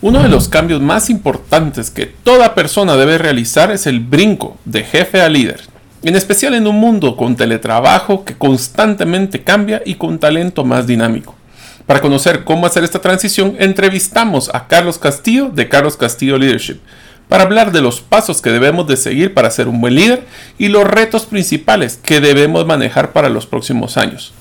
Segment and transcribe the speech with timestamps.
[0.00, 4.84] Uno de los cambios más importantes que toda persona debe realizar es el brinco de
[4.84, 5.62] jefe a líder,
[6.04, 11.34] en especial en un mundo con teletrabajo que constantemente cambia y con talento más dinámico.
[11.84, 16.78] Para conocer cómo hacer esta transición, entrevistamos a Carlos Castillo de Carlos Castillo Leadership
[17.28, 20.24] para hablar de los pasos que debemos de seguir para ser un buen líder
[20.58, 24.32] y los retos principales que debemos manejar para los próximos años.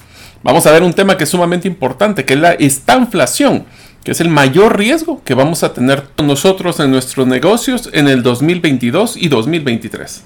[0.43, 3.65] Vamos a ver un tema que es sumamente importante, que es la estanflación
[4.07, 8.23] que es el mayor riesgo que vamos a tener nosotros en nuestros negocios en el
[8.23, 10.23] 2022 y 2023.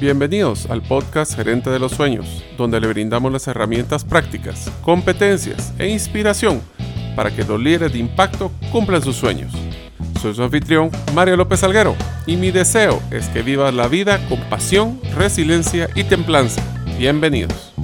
[0.00, 5.88] Bienvenidos al podcast Gerente de los Sueños, donde le brindamos las herramientas prácticas, competencias e
[5.88, 6.62] inspiración
[7.16, 9.52] para que los líderes de impacto cumplan sus sueños.
[10.22, 11.94] Soy su anfitrión, Mario López Alguero,
[12.26, 16.62] y mi deseo es que vivas la vida con pasión, resiliencia y templanza.
[16.96, 17.74] Bienvenidos.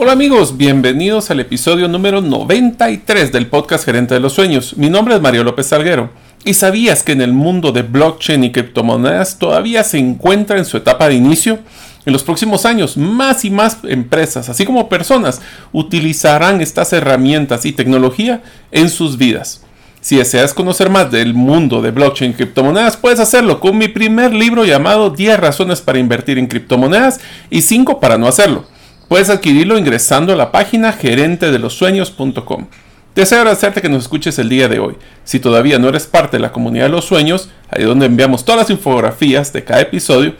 [0.00, 4.76] Hola amigos, bienvenidos al episodio número 93 del podcast Gerente de los Sueños.
[4.76, 6.10] Mi nombre es Mario López Salguero.
[6.44, 10.76] ¿Y sabías que en el mundo de blockchain y criptomonedas todavía se encuentra en su
[10.76, 11.58] etapa de inicio?
[12.06, 15.40] En los próximos años, más y más empresas, así como personas,
[15.72, 19.62] utilizarán estas herramientas y tecnología en sus vidas.
[20.00, 24.32] Si deseas conocer más del mundo de blockchain y criptomonedas, puedes hacerlo con mi primer
[24.32, 27.18] libro llamado 10 razones para invertir en criptomonedas
[27.50, 28.77] y 5 para no hacerlo.
[29.08, 32.66] Puedes adquirirlo ingresando a la página gerentedelosueños.com.
[33.14, 34.96] Deseo agradecerte que nos escuches el día de hoy.
[35.24, 38.60] Si todavía no eres parte de la comunidad de los sueños, ahí donde enviamos todas
[38.60, 40.34] las infografías de cada episodio,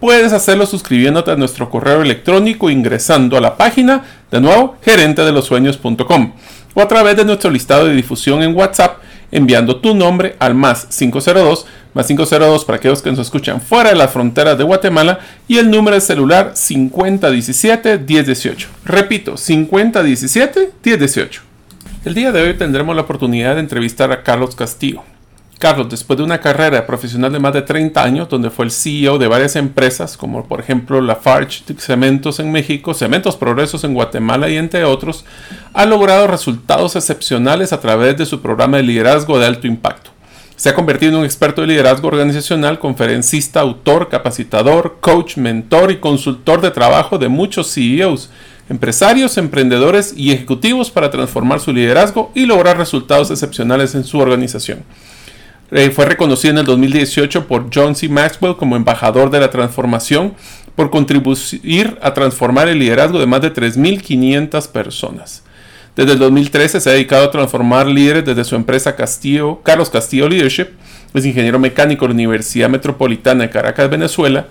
[0.00, 6.32] puedes hacerlo suscribiéndote a nuestro correo electrónico ingresando a la página, de nuevo, gerentedelosueños.com
[6.74, 8.98] o a través de nuestro listado de difusión en WhatsApp
[9.32, 13.96] enviando tu nombre al más 502 más 502 para aquellos que nos escuchan fuera de
[13.96, 18.66] las fronteras de Guatemala y el número de celular 5017-1018.
[18.84, 21.40] Repito, 5017-1018.
[22.04, 25.02] El día de hoy tendremos la oportunidad de entrevistar a Carlos Castillo.
[25.60, 29.18] Carlos, después de una carrera profesional de más de 30 años, donde fue el CEO
[29.18, 34.56] de varias empresas, como por ejemplo Lafarge Cementos en México, Cementos Progresos en Guatemala y
[34.56, 35.26] entre otros,
[35.74, 40.10] ha logrado resultados excepcionales a través de su programa de liderazgo de alto impacto.
[40.56, 45.98] Se ha convertido en un experto de liderazgo organizacional, conferencista, autor, capacitador, coach, mentor y
[45.98, 48.30] consultor de trabajo de muchos CEOs,
[48.70, 54.84] empresarios, emprendedores y ejecutivos para transformar su liderazgo y lograr resultados excepcionales en su organización.
[55.72, 58.08] Eh, fue reconocido en el 2018 por John C.
[58.08, 60.34] Maxwell como embajador de la transformación
[60.74, 65.44] por contribuir a transformar el liderazgo de más de 3.500 personas.
[65.94, 70.28] Desde el 2013 se ha dedicado a transformar líderes desde su empresa Castillo, Carlos Castillo
[70.28, 70.68] Leadership.
[71.12, 74.46] Es ingeniero mecánico de la Universidad Metropolitana de Caracas, Venezuela.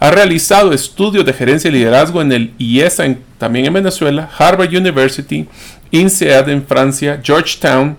[0.00, 5.46] Ha realizado estudios de gerencia y liderazgo en el IESA, también en Venezuela, Harvard University,
[5.90, 7.96] INSEAD en Francia, Georgetown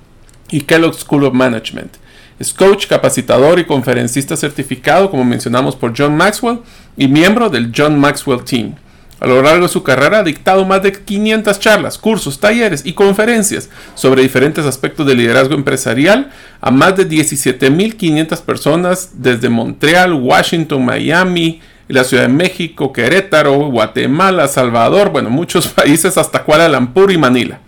[0.50, 1.98] y Kellogg School of Management.
[2.40, 6.60] Es coach, capacitador y conferencista certificado, como mencionamos por John Maxwell,
[6.98, 8.76] y miembro del John Maxwell Team.
[9.22, 12.94] A lo largo de su carrera ha dictado más de 500 charlas, cursos, talleres y
[12.94, 20.84] conferencias sobre diferentes aspectos del liderazgo empresarial a más de 17.500 personas desde Montreal, Washington,
[20.84, 27.18] Miami, la Ciudad de México, Querétaro, Guatemala, Salvador, bueno, muchos países hasta Kuala Lumpur y
[27.18, 27.60] Manila.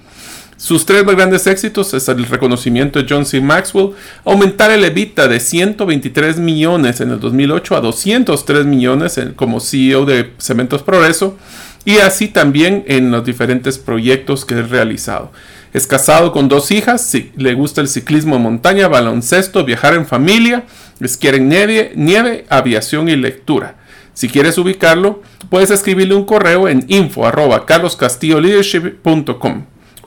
[0.57, 3.39] Sus tres más grandes éxitos es el reconocimiento de John C.
[3.39, 3.91] Maxwell,
[4.25, 10.33] aumentar el EBITDA de 123 millones en el 2008 a 203 millones como CEO de
[10.39, 11.37] Cementos Progreso
[11.85, 15.31] y así también en los diferentes proyectos que he realizado.
[15.73, 20.63] Es casado con dos hijas, le gusta el ciclismo de montaña, baloncesto, viajar en familia,
[20.97, 23.75] les quieren nieve, aviación y lectura.
[24.15, 27.27] Si quieres ubicarlo, puedes escribirle un correo en info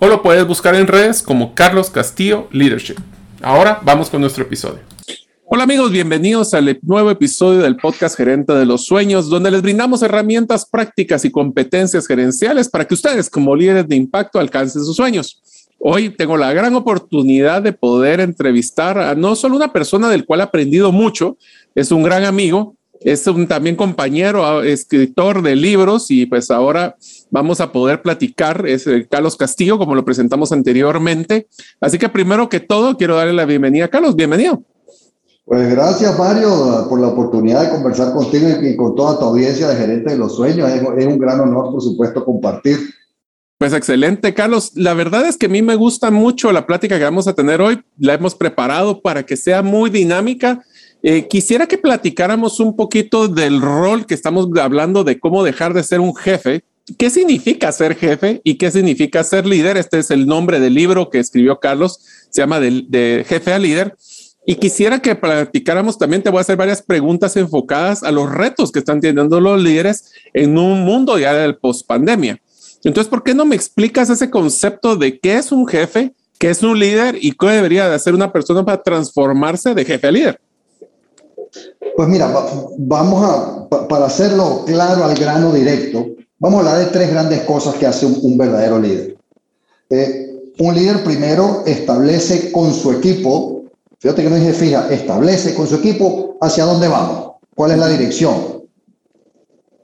[0.00, 2.96] o lo puedes buscar en redes como Carlos Castillo Leadership.
[3.42, 4.80] Ahora vamos con nuestro episodio.
[5.44, 10.02] Hola amigos, bienvenidos al nuevo episodio del podcast Gerente de los Sueños, donde les brindamos
[10.02, 15.42] herramientas prácticas y competencias gerenciales para que ustedes como líderes de impacto alcancen sus sueños.
[15.78, 20.40] Hoy tengo la gran oportunidad de poder entrevistar a no solo una persona del cual
[20.40, 21.36] he aprendido mucho,
[21.74, 26.96] es un gran amigo, es un también compañero, ah, escritor de libros y pues ahora
[27.30, 28.66] vamos a poder platicar.
[28.66, 31.48] Es eh, Carlos Castillo, como lo presentamos anteriormente.
[31.80, 34.16] Así que primero que todo, quiero darle la bienvenida a Carlos.
[34.16, 34.62] Bienvenido.
[35.44, 39.74] Pues gracias, Mario, por la oportunidad de conversar contigo y con toda tu audiencia de
[39.74, 40.70] Gerente de los Sueños.
[40.70, 42.78] Es, un gran honor, por supuesto, compartir.
[43.58, 44.72] Pues excelente, Carlos.
[44.76, 47.60] La verdad es que a mí me gusta mucho la plática que vamos a tener
[47.60, 47.82] hoy.
[47.98, 50.62] La hemos preparado para que sea muy dinámica
[51.02, 55.82] Eh, quisiera que platicáramos un poquito del rol que estamos hablando de cómo dejar de
[55.82, 56.62] ser un jefe.
[56.98, 59.76] ¿Qué significa ser jefe y qué significa ser líder?
[59.76, 62.00] Este es el nombre del libro que escribió Carlos,
[62.30, 63.96] se llama de, jefe a líder.
[64.46, 68.72] Y quisiera que platicáramos también, te voy a hacer varias preguntas enfocadas a los retos
[68.72, 72.40] que están teniendo los líderes en un mundo ya del post pandemia.
[72.82, 76.62] Entonces, ¿por qué no me explicas ese concepto de qué es un jefe, qué es
[76.62, 80.40] un líder y qué debería de hacer una persona para transformarse de jefe a líder?
[81.94, 82.32] Pues mira,
[82.78, 86.06] vamos a, para hacerlo claro al grano directo,
[86.40, 89.16] vamos a hablar de tres grandes cosas que hace un, verdadero líder.
[89.90, 93.64] Eh, un líder primero establece con su equipo,
[93.98, 97.88] fíjate que no dije fija, establece con su equipo hacia dónde vamos, cuál es la
[97.88, 98.64] dirección.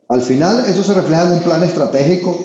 [0.08, 2.38] Al final eso se refleja en un plan estratégico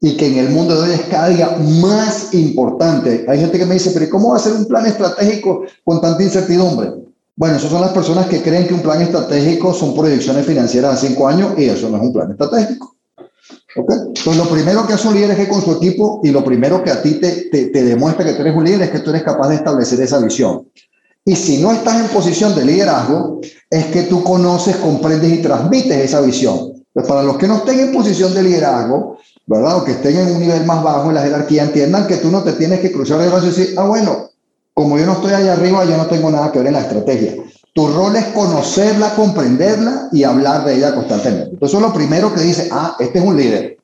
[0.00, 3.24] y que en el mundo de hoy es cada día más importante.
[3.28, 6.22] Hay gente que me dice, pero ¿cómo va a ser un plan estratégico con tanta
[6.22, 6.90] incertidumbre?
[7.36, 11.06] Bueno, esas son las personas que creen que un plan estratégico son proyecciones financieras a
[11.06, 12.91] cinco años y eso no es un plan estratégico.
[13.76, 13.96] ¿Okay?
[13.98, 16.82] Entonces, lo primero que hace un líder es que con su equipo y lo primero
[16.84, 19.10] que a ti te, te, te, demuestra que tú eres un líder es que tú
[19.10, 20.66] eres capaz de establecer esa visión.
[21.24, 23.40] Y si no estás en posición de liderazgo,
[23.70, 26.84] es que tú conoces, comprendes y transmites esa visión.
[26.92, 29.78] Pues para los que no estén en posición de liderazgo, ¿verdad?
[29.78, 32.42] O que estén en un nivel más bajo en la jerarquía, entiendan que tú no
[32.42, 34.30] te tienes que cruzar el brazo y decir, ah, bueno,
[34.74, 37.36] como yo no estoy allá arriba, yo no tengo nada que ver en la estrategia.
[37.74, 41.50] Tu rol es conocerla, comprenderla y hablar de ella constantemente.
[41.52, 43.78] Entonces, eso es lo primero que dice, ah, este es un líder.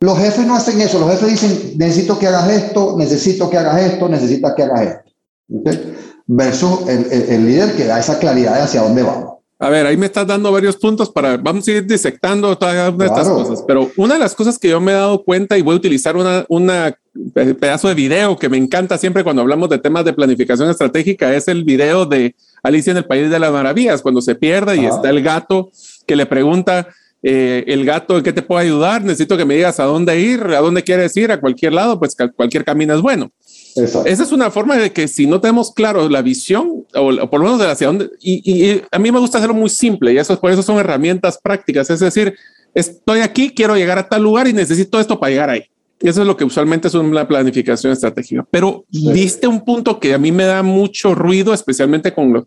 [0.00, 3.82] Los jefes no hacen eso, los jefes dicen, necesito que hagas esto, necesito que hagas
[3.82, 5.10] esto, necesitas que hagas esto.
[5.52, 5.94] ¿Okay?
[6.26, 9.40] Versus el, el, líder que da esa claridad de hacia dónde vamos.
[9.58, 13.28] A ver, ahí me estás dando varios puntos para, vamos a ir disectando todas estas
[13.28, 15.76] cosas, pero una de las cosas que yo me he dado cuenta y voy a
[15.76, 16.94] utilizar una, una
[17.32, 21.48] pedazo de video que me encanta siempre cuando hablamos de temas de planificación estratégica es
[21.48, 25.10] el video de Alicia en el País de las Maravillas, cuando se pierde y está
[25.10, 25.70] el gato
[26.06, 26.88] que le pregunta,
[27.22, 29.02] eh, el gato, ¿en qué te puedo ayudar?
[29.02, 32.16] Necesito que me digas a dónde ir, a dónde quieres ir, a cualquier lado, pues
[32.34, 33.30] cualquier camino es bueno.
[33.76, 37.44] Esa es una forma de que si no tenemos claro la visión, o, por lo
[37.44, 40.50] menos de hacia dónde, y, a mí me gusta hacerlo muy simple, y eso por
[40.50, 42.34] eso son herramientas prácticas, es decir,
[42.74, 45.64] estoy aquí, quiero llegar a tal lugar y necesito esto para llegar ahí.
[46.02, 48.46] Y eso es lo que usualmente es una planificación estratégica.
[48.50, 52.46] Pero viste un punto que a mí me da mucho ruido, especialmente con lo,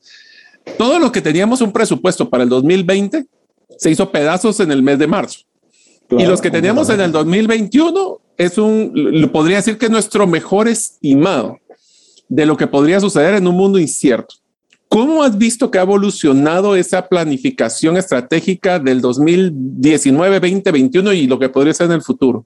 [0.77, 3.25] todo lo que teníamos un presupuesto para el 2020
[3.77, 5.39] se hizo pedazos en el mes de marzo.
[6.09, 10.27] y los que teníamos en el 2021 es un, lo podría decir que es nuestro
[10.27, 11.57] mejor estimado
[12.29, 14.35] de lo que podría suceder en un mundo incierto.
[14.87, 21.49] ¿Cómo has visto que ha evolucionado esa planificación estratégica del 2019, 2021 y lo que
[21.49, 22.45] podría ser en el futuro?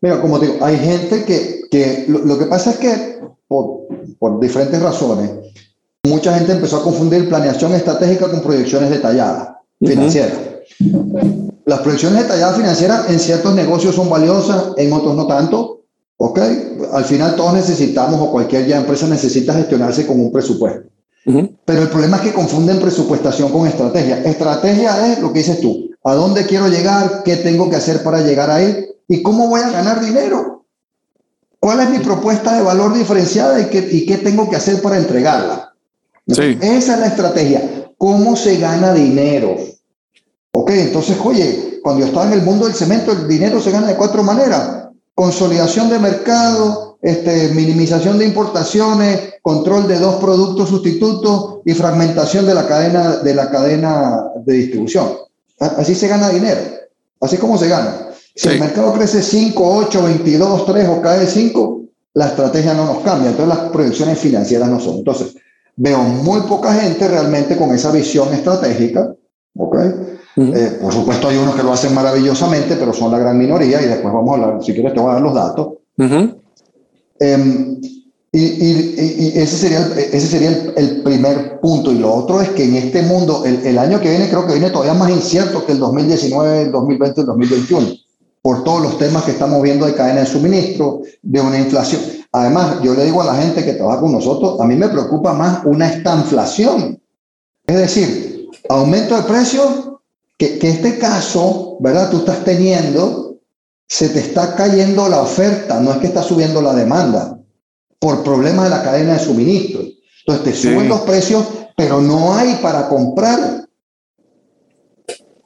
[0.00, 4.80] Mira, como digo, hay gente que, que lo, que pasa es que por, por, diferentes
[4.80, 5.30] razones,
[6.04, 9.48] mucha gente empezó a confundir planeación estratégica con proyecciones detalladas
[9.80, 10.38] financieras.
[11.64, 15.82] Las proyecciones detalladas financieras en ciertos negocios son valiosas, en otros no tanto.
[16.20, 16.40] ¿Ok?
[16.92, 20.88] Al final todos necesitamos o cualquier ya empresa necesita gestionarse con un presupuesto.
[21.64, 24.22] Pero el problema es que confunden presupuestación con estrategia.
[24.22, 25.90] Estrategia es lo que dices tú.
[26.02, 27.22] ¿A dónde quiero llegar?
[27.22, 28.86] ¿Qué tengo que hacer para llegar ahí?
[29.08, 30.66] ¿Y cómo voy a ganar dinero?
[31.58, 34.98] ¿Cuál es mi propuesta de valor diferenciada y qué, y qué tengo que hacer para
[34.98, 35.74] entregarla?
[36.26, 36.58] Sí.
[36.60, 37.92] Esa es la estrategia.
[37.96, 39.56] ¿Cómo se gana dinero?
[40.52, 43.88] Ok, entonces, oye, cuando yo estaba en el mundo del cemento, el dinero se gana
[43.88, 44.88] de cuatro maneras.
[45.14, 52.54] Consolidación de mercado, este, minimización de importaciones, control de dos productos sustitutos y fragmentación de
[52.54, 55.08] la cadena de, la cadena de distribución.
[55.58, 56.60] Así se gana dinero.
[57.20, 58.07] Así como se gana.
[58.38, 61.82] Si el mercado crece 5, 8, 22, 3 o cae 5,
[62.14, 63.30] la estrategia no nos cambia.
[63.30, 64.98] Entonces las proyecciones financieras no son.
[64.98, 65.34] Entonces,
[65.74, 69.12] veo muy poca gente realmente con esa visión estratégica.
[69.56, 69.76] ¿ok?
[70.36, 73.86] Eh, por supuesto, hay unos que lo hacen maravillosamente, pero son la gran minoría, y
[73.86, 75.68] después vamos a hablar, si quieres, te voy a dar los datos.
[77.18, 77.80] Em,
[78.30, 81.90] y, y, ese sería, el, ese sería el, primer punto.
[81.90, 84.52] Y lo otro es que en este mundo, el, el, año que viene creo que
[84.52, 87.88] viene todavía más incierto que el 2019, el 2020, el 2021,
[88.48, 92.00] por todos los temas que estamos viendo de cadena de suministro, de una inflación.
[92.32, 95.34] Además, yo le digo a la gente que trabaja con nosotros, a mí me preocupa
[95.34, 96.98] más una estanflación.
[97.66, 99.90] Es decir, aumento de precios
[100.38, 102.08] que, que este caso, ¿verdad?
[102.10, 103.36] Tú estás teniendo,
[103.86, 107.38] se te está cayendo la oferta, no es que está subiendo la demanda,
[107.98, 109.82] por problemas de la cadena de suministro.
[110.26, 111.44] Entonces te suben los precios,
[111.76, 113.67] pero no hay para comprar.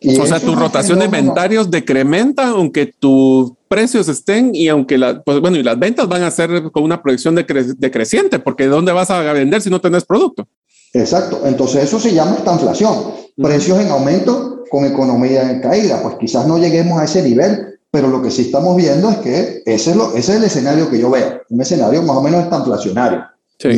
[0.04, 5.40] O sea, tu rotación de inventarios decrementa aunque tus precios estén y aunque la, pues,
[5.40, 9.20] bueno, y las ventas van a ser con una proyección decreciente, porque ¿dónde vas a
[9.32, 10.46] vender si no tenés producto?
[10.92, 11.42] Exacto.
[11.44, 13.12] Entonces eso se llama estanflación.
[13.36, 16.02] Precios en aumento con economía en caída.
[16.02, 19.62] Pues quizás no lleguemos a ese nivel, pero lo que sí estamos viendo es que
[19.64, 21.40] ese es, lo, ese es el escenario que yo veo.
[21.48, 23.24] Un escenario más o menos estanflacionario.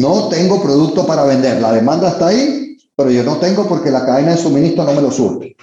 [0.00, 1.60] No tengo producto para vender.
[1.60, 5.02] La demanda está ahí, pero yo no tengo porque la cadena de suministro no me
[5.02, 5.56] lo surte.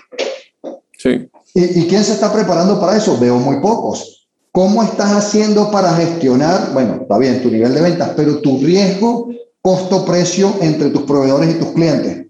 [1.02, 1.30] Sí.
[1.54, 3.18] ¿Y, ¿Y quién se está preparando para eso?
[3.20, 4.28] Veo muy pocos.
[4.52, 9.30] ¿Cómo estás haciendo para gestionar, bueno, está bien, tu nivel de ventas, pero tu riesgo
[9.62, 12.28] costo-precio entre tus proveedores y tus clientes.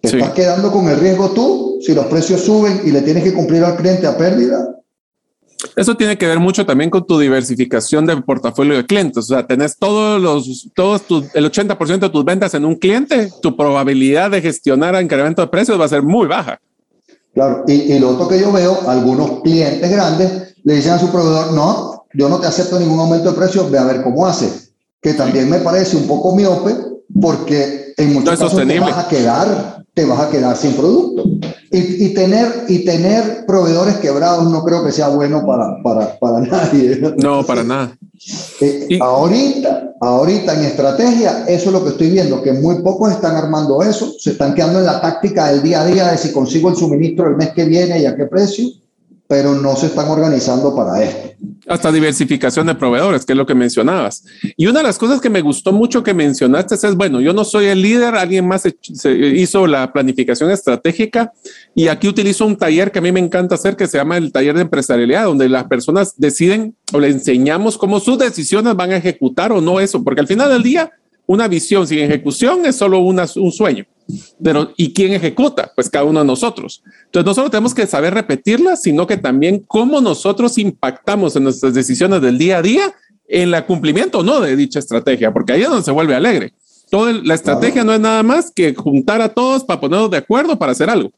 [0.00, 3.34] ¿Te estás quedando con el riesgo tú si los precios suben y le tienes que
[3.34, 4.72] cumplir al cliente a pérdida?
[5.74, 9.18] Eso tiene que ver mucho también con tu diversificación de portafolio de clientes.
[9.18, 11.02] O sea, tenés todos los, todos
[11.34, 15.78] el 80% de tus ventas en un cliente, tu probabilidad de gestionar incremento de precios
[15.80, 16.60] va a ser muy baja.
[17.36, 21.12] Claro, y, y lo otro que yo veo, algunos clientes grandes le dicen a su
[21.12, 24.66] proveedor, no, yo no te acepto ningún aumento de precios, ve a ver cómo hace
[25.06, 26.74] que también me parece un poco miope
[27.20, 31.22] porque en muchos casos te vas a quedar, te vas a quedar sin producto.
[31.70, 36.40] Y, y, tener, y tener proveedores quebrados no creo que sea bueno para, para, para
[36.40, 37.00] nadie.
[37.18, 37.96] No, para nada.
[38.60, 43.36] Eh, ahorita, ahorita en estrategia, eso es lo que estoy viendo, que muy pocos están
[43.36, 46.70] armando eso, se están quedando en la táctica del día a día de si consigo
[46.70, 48.68] el suministro el mes que viene y a qué precio
[49.28, 51.30] pero no se están organizando para esto.
[51.68, 54.24] Hasta diversificación de proveedores, que es lo que mencionabas.
[54.56, 57.44] Y una de las cosas que me gustó mucho que mencionaste es, bueno, yo no
[57.44, 58.62] soy el líder, alguien más
[59.04, 61.32] hizo la planificación estratégica
[61.74, 64.30] y aquí utilizo un taller que a mí me encanta hacer, que se llama el
[64.30, 68.96] taller de empresarialidad, donde las personas deciden o le enseñamos cómo sus decisiones van a
[68.96, 70.90] ejecutar o no eso, porque al final del día,
[71.26, 73.84] una visión sin ejecución es solo una, un sueño.
[74.42, 75.72] Pero, ¿y quién ejecuta?
[75.74, 76.82] Pues cada uno de nosotros.
[77.06, 81.74] Entonces, no solo tenemos que saber repetirla, sino que también cómo nosotros impactamos en nuestras
[81.74, 82.94] decisiones del día a día
[83.28, 86.54] en el cumplimiento o no de dicha estrategia, porque ahí es donde se vuelve alegre.
[86.90, 90.56] Toda la estrategia no es nada más que juntar a todos para ponernos de acuerdo
[90.56, 91.10] para hacer algo.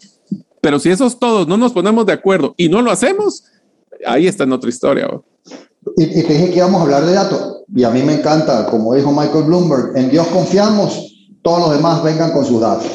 [0.62, 3.45] Pero si esos todos no nos ponemos de acuerdo y no lo hacemos,
[4.07, 5.09] ahí está en otra historia.
[5.97, 7.62] Y, y, te dije que íbamos a hablar de datos.
[7.75, 12.02] Y a mí me encanta, como dijo Michael Bloomberg, en Dios confiamos, todos los demás
[12.02, 12.87] vengan con sus datos.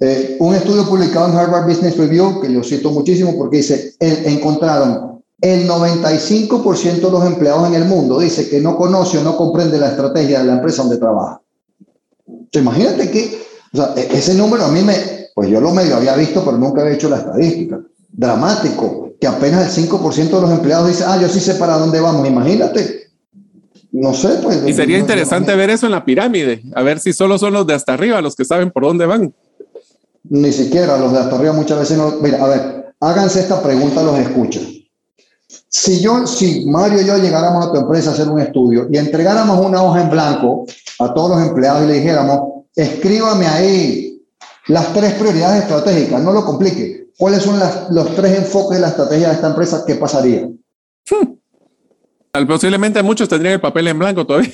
[0.00, 5.22] Eh, un estudio publicado en Harvard Business Review, que yo cito muchísimo porque dice, encontraron
[5.40, 9.78] el 95% de los empleados en el mundo, dice que no conoce o no comprende
[9.78, 11.40] la estrategia de la empresa donde trabaja.
[12.52, 14.94] imagínate que, o sea, e, ese número a mí me,
[15.34, 17.80] pues yo lo medio había visto, pero nunca había hecho la estadística.
[18.08, 22.00] Dramático, que apenas el 5% de los empleados dice, ah, yo sí sé para dónde
[22.00, 23.05] vamos, imagínate.
[23.98, 24.62] No sé, pues.
[24.66, 27.72] Y sería interesante ver eso en la pirámide, a ver si solo son los de
[27.72, 29.34] hasta arriba los que saben por dónde van.
[30.24, 32.16] Ni siquiera los de hasta arriba muchas veces no.
[32.20, 34.64] Mira, a ver, háganse esta pregunta, los escuchan.
[35.66, 38.98] Si yo, si Mario y yo llegáramos a tu empresa a hacer un estudio y
[38.98, 40.66] entregáramos una hoja en blanco
[40.98, 44.22] a todos los empleados y le dijéramos, escríbame ahí
[44.66, 47.08] las tres prioridades estratégicas, no lo complique.
[47.16, 49.84] ¿Cuáles son las, los tres enfoques de la estrategia de esta empresa?
[49.86, 50.42] ¿Qué pasaría?
[51.10, 51.36] Hmm.
[52.46, 54.52] Posiblemente muchos tendrían el papel en blanco todavía.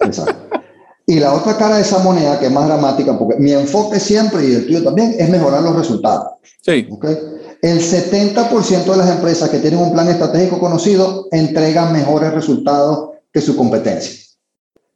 [0.00, 0.58] Exacto.
[1.06, 4.46] Y la otra cara de esa moneda, que es más dramática, porque mi enfoque siempre
[4.46, 6.34] y el tuyo también, es mejorar los resultados.
[6.62, 6.86] Sí.
[6.88, 7.18] ¿Okay?
[7.62, 13.40] El 70% de las empresas que tienen un plan estratégico conocido entregan mejores resultados que
[13.40, 14.12] su competencia.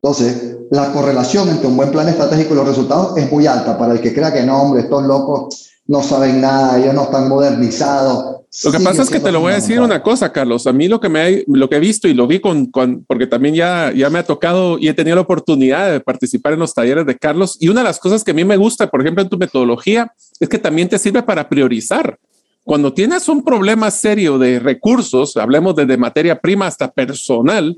[0.01, 3.77] Entonces, la correlación entre un buen plan estratégico y los resultados es muy alta.
[3.77, 7.29] Para el que crea que no, hombre, estos locos no saben nada, ellos no están
[7.29, 10.67] modernizados, lo que pasa es que te lo voy a decir una cosa, Carlos.
[10.67, 13.27] A mí lo que me lo que he visto y lo vi con, con, porque
[13.27, 16.73] también ya, ya me ha tocado y he tenido la oportunidad de participar en los
[16.73, 17.57] talleres de Carlos.
[17.59, 20.13] Y una de las cosas que a mí me gusta, por ejemplo, en tu metodología,
[20.39, 22.19] es que también te sirve para priorizar.
[22.63, 27.77] Cuando tienes un problema serio de recursos, hablemos desde materia prima hasta personal,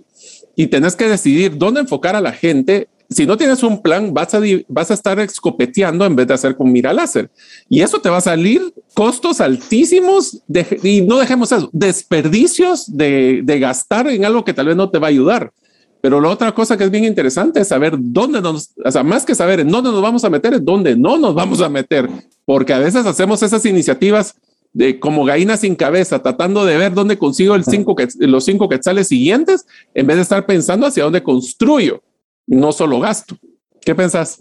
[0.57, 4.35] y tenés que decidir dónde enfocar a la gente, si no tienes un plan, vas
[4.35, 7.31] a, vas a estar escopeteando en vez de hacer con mira láser.
[7.69, 10.43] Y eso te va a salir costos altísimos
[10.83, 14.99] y no dejemos eso, desperdicios de, de, gastar en algo que tal vez no te
[14.99, 15.53] va a ayudar.
[16.01, 19.25] Pero la otra cosa que es bien interesante es saber dónde nos, o sea, más
[19.25, 22.09] que saber en dónde nos vamos a meter, es dónde no nos vamos a meter,
[22.45, 24.35] porque a veces hacemos esas iniciativas
[24.73, 28.69] de como gallina sin cabeza, tratando de ver dónde consigo el cinco que, los cinco
[28.69, 32.03] quetzales siguientes, en vez de estar pensando hacia dónde construyo
[32.47, 33.37] no solo gasto.
[33.81, 34.37] ¿Qué pensás?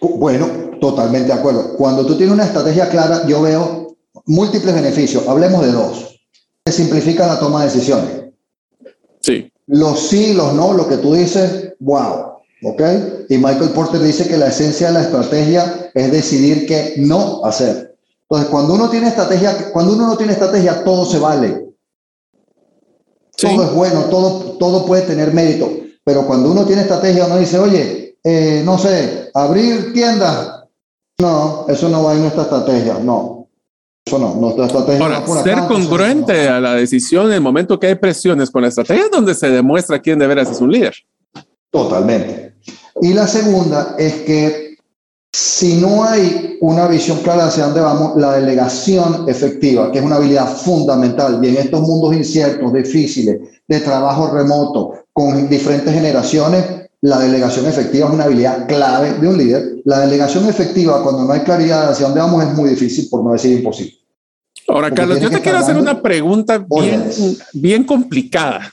[0.00, 0.48] bueno,
[0.80, 1.76] totalmente de acuerdo.
[1.76, 5.26] Cuando tú tienes una estrategia clara, yo veo múltiples beneficios.
[5.26, 6.20] Hablemos de dos.
[6.64, 8.24] Se simplifica la toma de decisiones.
[9.20, 9.52] Sí.
[9.66, 12.38] Los sí, los no, lo que tú dices, wow.
[12.62, 12.82] ¿Ok?
[13.28, 17.96] Y Michael Porter dice que la esencia de la estrategia es decidir qué no hacer.
[18.22, 21.68] Entonces, cuando uno tiene estrategia, cuando uno no tiene estrategia, todo se vale.
[23.36, 25.70] Todo es bueno, todo, todo puede tener mérito.
[26.08, 30.64] Pero cuando uno tiene estrategia, uno dice, oye, eh, no sé, abrir tiendas.
[31.20, 33.46] No, eso no va en nuestra estrategia, no.
[34.06, 37.40] Eso no, nuestra estrategia Ahora, por ser acá, congruente entonces, a la decisión en el
[37.42, 40.62] momento que hay presiones con la estrategia es donde se demuestra quién de veras es
[40.62, 40.94] un líder.
[41.34, 41.42] no.
[41.70, 42.54] Totalmente.
[43.02, 44.78] Y la segunda es que
[45.30, 50.16] si no hay una visión clara hacia dónde vamos, la delegación efectiva, que es una
[50.16, 56.64] habilidad fundamental, y en estos mundos inciertos, difíciles, de trabajo remoto, con diferentes generaciones,
[57.00, 59.62] la delegación efectiva es una habilidad clave de un líder.
[59.84, 63.32] La delegación efectiva, cuando no hay claridad hacia dónde vamos, es muy difícil, por no
[63.32, 63.94] decir imposible.
[64.68, 67.10] Ahora, Porque Carlos, yo te quiero hacer una pregunta bien,
[67.52, 68.72] bien complicada.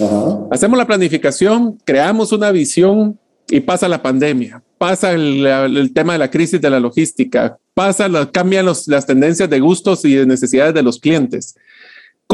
[0.00, 0.38] Ajá.
[0.50, 3.16] Hacemos la planificación, creamos una visión
[3.48, 8.08] y pasa la pandemia, pasa el, el tema de la crisis de la logística, pasa,
[8.32, 11.54] cambian los- las tendencias de gustos y de necesidades de los clientes.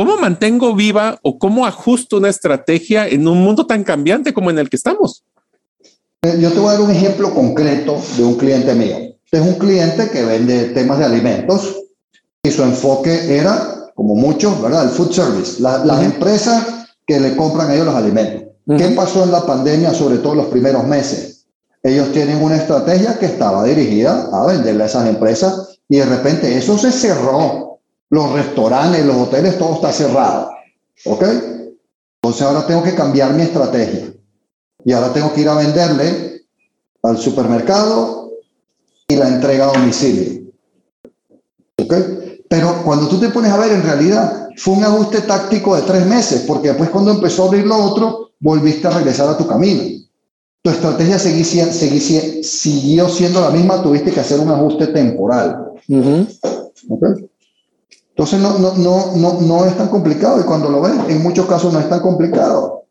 [0.01, 4.59] ¿Cómo mantengo viva o cómo ajusto una estrategia en un mundo tan cambiante como en
[4.59, 5.25] el que estamos?
[6.23, 8.97] Eh, Yo te voy a dar un ejemplo concreto de un cliente mío.
[9.31, 11.77] Es un cliente que vende temas de alimentos
[12.43, 14.85] y su enfoque era, como muchos, ¿verdad?
[14.85, 16.07] El food service, la- las Ujú.
[16.07, 16.67] empresas
[17.07, 18.55] que le compran a ellos los alimentos.
[18.79, 18.95] ¿Qué Ujú.
[18.97, 21.45] pasó en la pandemia, sobre todo los primeros meses?
[21.83, 26.57] Ellos tienen una estrategia que estaba dirigida a venderle a esas empresas y de repente
[26.57, 27.70] eso se cerró.
[28.11, 30.51] Los restaurantes, los hoteles, todo está cerrado.
[31.07, 31.23] ¿Ok?
[32.23, 34.13] Entonces ahora tengo que cambiar mi estrategia.
[34.85, 36.43] Y ahora tengo que ir a venderle
[37.03, 38.33] al supermercado
[39.09, 40.43] y la entrega a domicilio.
[41.83, 41.95] ¿Ok?
[42.49, 46.05] Pero cuando tú te pones a ver, en realidad fue un ajuste táctico de tres
[46.07, 49.83] meses, porque después cuando empezó a abrir lo otro, volviste a regresar a tu camino.
[50.63, 55.73] Tu estrategia segui- segui- siguió siendo la misma, tuviste que hacer un ajuste temporal.
[56.89, 57.05] ¿ok?
[58.21, 61.47] Entonces no, no, no, no, no es tan complicado y cuando lo ves, en muchos
[61.47, 62.85] casos no es tan complicado.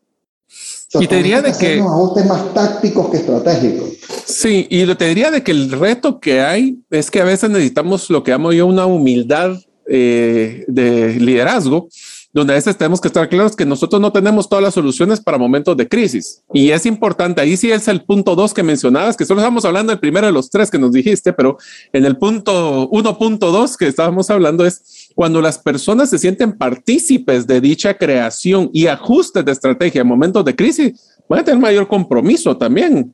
[0.48, 0.52] O
[0.88, 3.90] sea, Y te diría de que- ajustes más tácticos que estratégicos.
[4.24, 7.48] Sí, y lo- te diría de que el reto que hay es que a veces
[7.48, 9.52] necesitamos lo que llamo yo una humildad
[9.92, 11.88] eh, de liderazgo,
[12.32, 15.36] donde a veces tenemos que estar claros que nosotros no tenemos todas las soluciones para
[15.36, 16.42] momentos de crisis.
[16.52, 19.90] Y es importante, ahí sí es el punto dos que mencionabas, que solo estamos hablando
[19.90, 21.58] del primero de los tres que nos dijiste, pero
[21.92, 27.60] en el punto 1.2 que estábamos hablando es cuando las personas se sienten partícipes de
[27.60, 32.56] dicha creación y ajustes de estrategia en momentos de crisis, van a tener mayor compromiso
[32.56, 33.12] también.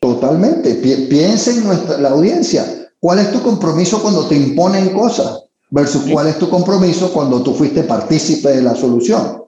[0.00, 0.74] Totalmente.
[0.76, 2.64] Pi- piensa en nuestra, la audiencia.
[3.00, 5.44] ¿Cuál es tu compromiso cuando te imponen cosas?
[5.70, 9.42] Versus cuál es tu compromiso cuando tú fuiste partícipe de la solución.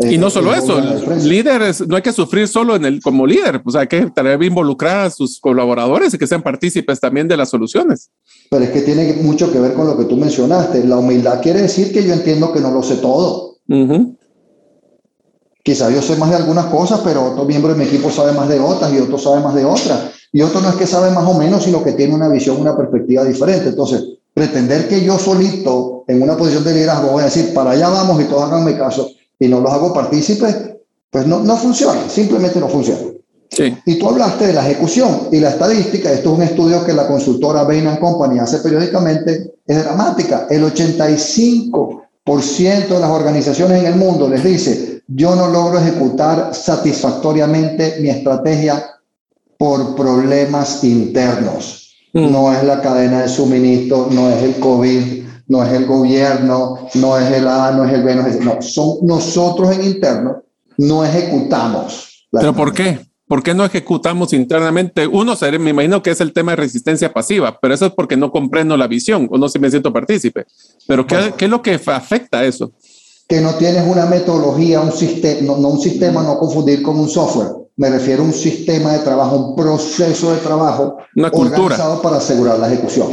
[0.00, 0.78] Y Eh, no solo es eso,
[1.24, 5.06] líderes, no hay que sufrir solo en el como líder, pues hay que traer involucrar
[5.06, 8.10] a sus colaboradores y que sean partícipes también de las soluciones.
[8.50, 10.84] Pero es que tiene mucho que ver con lo que tú mencionaste.
[10.84, 13.56] La humildad quiere decir que yo entiendo que no lo sé todo.
[15.62, 18.48] Quizá yo sé más de algunas cosas, pero otro miembro de mi equipo sabe más
[18.48, 20.10] de otras y otro sabe más de otras.
[20.32, 22.76] Y otro no es que sabe más o menos, sino que tiene una visión, una
[22.76, 23.70] perspectiva diferente.
[23.70, 24.04] Entonces,
[24.40, 28.22] pretender que yo solito, en una posición de liderazgo, voy a decir, para allá vamos
[28.22, 30.56] y todos háganme caso, y no los hago partícipes,
[31.10, 33.02] pues no, no funciona, simplemente no funciona.
[33.50, 33.76] Sí.
[33.84, 36.10] Y tú hablaste de la ejecución y la estadística.
[36.10, 39.56] Esto es un estudio que la consultora Bain Company hace periódicamente.
[39.66, 40.46] Es dramática.
[40.48, 47.96] El 85% de las organizaciones en el mundo les dice, yo no logro ejecutar satisfactoriamente
[48.00, 48.82] mi estrategia
[49.58, 51.89] por problemas internos.
[52.12, 52.32] Mm.
[52.32, 57.18] No es la cadena de suministro, no es el COVID, no es el gobierno, no
[57.18, 60.42] es el A, no es el B, no es el No, son nosotros en interno,
[60.78, 62.26] no ejecutamos.
[62.30, 62.98] ¿Pero por qué?
[63.26, 65.06] ¿Por qué no ejecutamos internamente?
[65.06, 68.32] Uno, me imagino que es el tema de resistencia pasiva, pero eso es porque no
[68.32, 70.46] comprendo la visión o no se me siento partícipe.
[70.88, 71.36] Pero ¿qué, Bueno.
[71.36, 72.72] qué es lo que afecta a eso?
[73.30, 77.08] que no tienes una metodología, un sistema, no, no un sistema, no confundir con un
[77.08, 77.52] software.
[77.80, 81.62] Me refiero a un sistema de trabajo, un proceso de trabajo Una cultura.
[81.62, 83.08] organizado para asegurar la ejecución.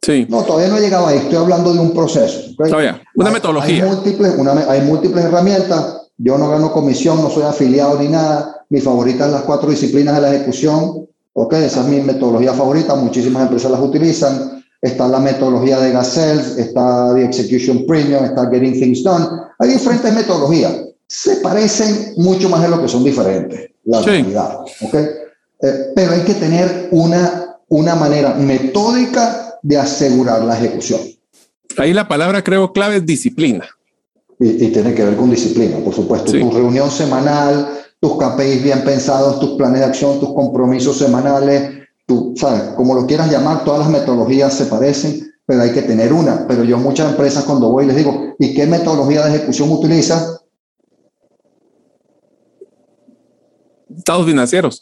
[0.00, 0.24] Sí.
[0.28, 2.52] No, todavía no he llegado ahí, estoy hablando de un proceso.
[2.56, 2.68] ¿ok?
[2.68, 3.82] Todavía, una Hay- metodología.
[3.84, 6.02] Hay múltiples, una hay múltiples herramientas.
[6.16, 8.64] Yo no gano comisión, no soy afiliado ni nada.
[8.70, 11.08] Mi favorita es las cuatro disciplinas de la ejecución.
[11.32, 12.94] Ok, esa es mi metodología favorita.
[12.94, 14.62] Muchísimas empresas las utilizan.
[14.80, 19.26] Está la metodología de Gazelle, está The Execution Premium, está Getting Things Done.
[19.58, 20.72] Hay diferentes metodologías.
[21.08, 24.06] Se parecen mucho más de lo que son diferentes, la Sí.
[24.10, 24.60] realidad.
[24.80, 24.94] ¿ok?
[24.94, 31.00] Eh, pero hay que tener una, una manera metódica de asegurar la ejecución.
[31.78, 33.66] Ahí la palabra creo clave es disciplina.
[34.38, 36.30] Y, y tiene que ver con disciplina, por supuesto.
[36.30, 36.40] Sí.
[36.40, 37.68] Tu reunión semanal,
[38.00, 41.70] tus KPIs bien pensados, tus planes de acción, tus compromisos semanales,
[42.06, 42.62] tú, ¿sabes?
[42.76, 46.46] Como lo quieras llamar, todas las metodologías se parecen, pero hay que tener una.
[46.46, 50.42] Pero yo muchas empresas cuando voy les digo, ¿y qué metodología de ejecución utilizas?
[53.96, 54.80] Estados financieros.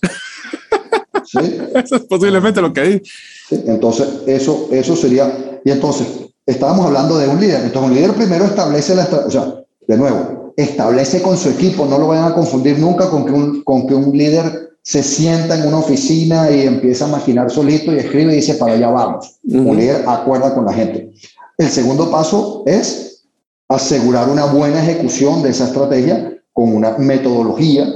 [1.25, 1.39] ¿Sí?
[1.75, 3.03] Eso es posiblemente lo que hay.
[3.51, 5.61] Entonces, eso, eso sería.
[5.65, 6.07] Y entonces,
[6.47, 7.63] estábamos hablando de un líder.
[7.65, 9.29] Entonces, un líder primero establece la estrategia.
[9.29, 11.87] O sea, de nuevo, establece con su equipo.
[11.87, 15.57] No lo vayan a confundir nunca con que un, con que un líder se sienta
[15.57, 19.39] en una oficina y empieza a maquinar solito y escribe y dice, para allá vamos.
[19.45, 21.13] Un líder acuerda con la gente.
[21.57, 23.25] El segundo paso es
[23.69, 27.87] asegurar una buena ejecución de esa estrategia con una metodología,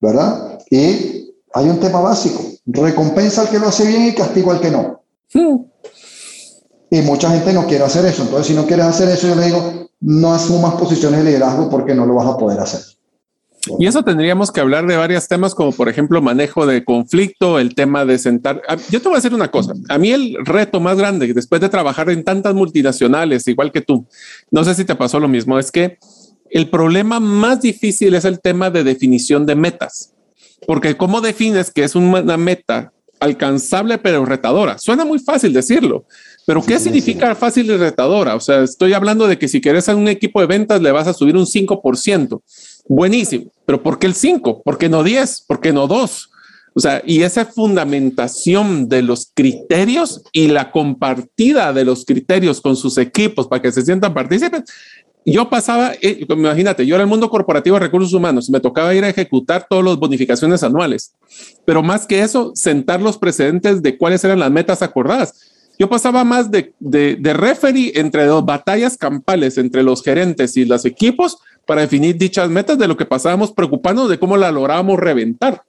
[0.00, 0.53] ¿verdad?
[0.74, 4.72] Y hay un tema básico, recompensa al que lo hace bien y castigo al que
[4.72, 5.04] no.
[6.90, 8.22] Y mucha gente no quiere hacer eso.
[8.22, 11.94] Entonces, si no quieres hacer eso, yo le digo, no asumas posiciones de liderazgo porque
[11.94, 12.80] no lo vas a poder hacer.
[13.78, 17.76] Y eso tendríamos que hablar de varios temas, como por ejemplo manejo de conflicto, el
[17.76, 18.60] tema de sentar.
[18.68, 19.74] Ah, yo te voy a decir una cosa.
[19.88, 24.06] A mí el reto más grande, después de trabajar en tantas multinacionales, igual que tú,
[24.50, 25.98] no sé si te pasó lo mismo, es que
[26.50, 30.13] el problema más difícil es el tema de definición de metas.
[30.66, 34.78] Porque ¿cómo defines que es una meta alcanzable pero retadora?
[34.78, 36.04] Suena muy fácil decirlo,
[36.46, 38.34] pero ¿qué significa fácil y retadora?
[38.34, 41.06] O sea, estoy hablando de que si quieres a un equipo de ventas le vas
[41.06, 42.40] a subir un 5%.
[42.86, 44.62] Buenísimo, pero ¿por qué el 5?
[44.62, 45.44] ¿Por qué no 10?
[45.46, 46.30] ¿Por qué no 2?
[46.76, 52.76] O sea, y esa fundamentación de los criterios y la compartida de los criterios con
[52.76, 54.62] sus equipos para que se sientan partícipes.
[55.26, 59.04] Yo pasaba, eh, imagínate, yo era el mundo corporativo de recursos humanos, me tocaba ir
[59.04, 61.14] a ejecutar todas las bonificaciones anuales,
[61.64, 65.50] pero más que eso, sentar los precedentes de cuáles eran las metas acordadas.
[65.78, 70.66] Yo pasaba más de, de, de referee entre dos batallas campales entre los gerentes y
[70.66, 75.00] los equipos para definir dichas metas de lo que pasábamos preocupándonos de cómo la lográbamos
[75.00, 75.64] reventar.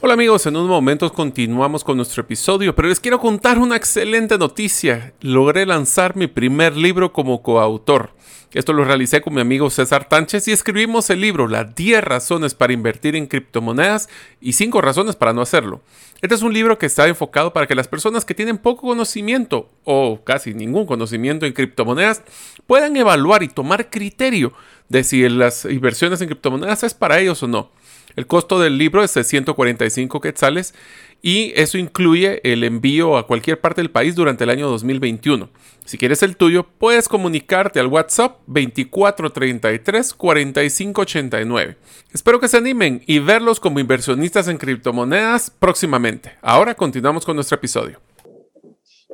[0.00, 4.38] Hola amigos, en unos momentos continuamos con nuestro episodio, pero les quiero contar una excelente
[4.38, 5.14] noticia.
[5.20, 8.10] Logré lanzar mi primer libro como coautor.
[8.52, 12.54] Esto lo realicé con mi amigo César Tánchez y escribimos el libro Las 10 razones
[12.54, 14.08] para invertir en criptomonedas
[14.40, 15.82] y 5 razones para no hacerlo.
[16.22, 19.68] Este es un libro que está enfocado para que las personas que tienen poco conocimiento
[19.84, 22.22] o casi ningún conocimiento en criptomonedas
[22.66, 24.52] puedan evaluar y tomar criterio
[24.88, 27.70] de si las inversiones en criptomonedas es para ellos o no.
[28.16, 30.74] El costo del libro es de 145 quetzales
[31.20, 35.50] y eso incluye el envío a cualquier parte del país durante el año 2021.
[35.84, 41.76] Si quieres el tuyo, puedes comunicarte al WhatsApp 2433 4589.
[42.12, 46.32] Espero que se animen y verlos como inversionistas en criptomonedas próximamente.
[46.40, 48.00] Ahora continuamos con nuestro episodio.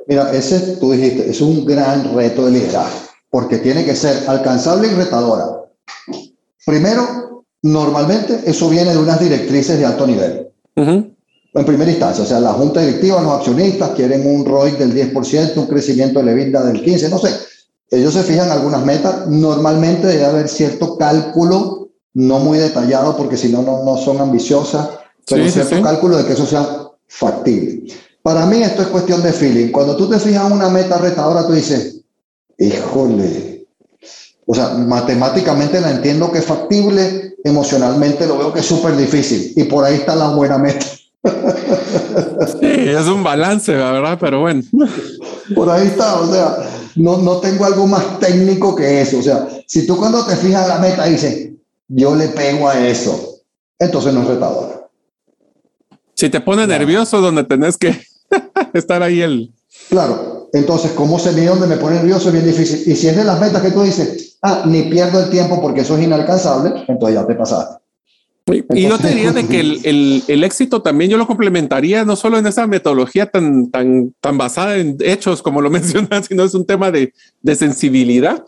[0.07, 4.87] Mira, ese tú dijiste, es un gran reto de liderazgo, porque tiene que ser alcanzable
[4.87, 5.45] y retadora.
[6.65, 7.32] Primero,
[7.63, 10.47] normalmente eso viene de unas directrices de alto nivel
[11.55, 15.57] en primera instancia, o sea, la junta directiva, los accionistas quieren un ROI del 10%,
[15.57, 17.29] un crecimiento de la vida del 15%, no sé.
[17.91, 23.49] Ellos se fijan algunas metas, normalmente debe haber cierto cálculo, no muy detallado porque si
[23.49, 24.89] no, no son ambiciosas,
[25.29, 27.83] pero cierto cálculo de que eso sea factible.
[28.23, 29.71] Para mí esto es cuestión de feeling.
[29.71, 32.01] Cuando tú te fijas una meta retadora, tú dices,
[32.57, 33.52] híjole,
[34.45, 39.53] o sea, matemáticamente la entiendo que es factible, emocionalmente lo veo que es súper difícil
[39.55, 40.85] y por ahí está la buena meta.
[42.59, 44.61] Sí, es un balance, la verdad, pero bueno.
[45.55, 46.57] Por ahí está, o sea,
[46.95, 49.19] no, no tengo algo más técnico que eso.
[49.19, 51.51] O sea, si tú cuando te fijas la meta dices,
[51.87, 53.41] yo le pego a eso,
[53.79, 54.89] entonces no es retador.
[56.13, 57.99] Si te pone nervioso, donde tenés que
[58.73, 59.53] estar ahí el...
[59.89, 62.29] Claro, entonces, ¿cómo se mide donde me pone nervioso?
[62.29, 62.83] Es bien difícil.
[62.85, 65.81] Y si es de las metas que tú dices, ah, ni pierdo el tiempo porque
[65.81, 67.83] eso es inalcanzable, entonces ya te pasaste.
[68.45, 72.37] Y yo te diría de que el, el, éxito también yo lo complementaría no solo
[72.37, 76.65] en esa metodología tan, tan, tan basada en hechos como lo mencionas, sino es un
[76.65, 78.43] tema de, de sensibilidad.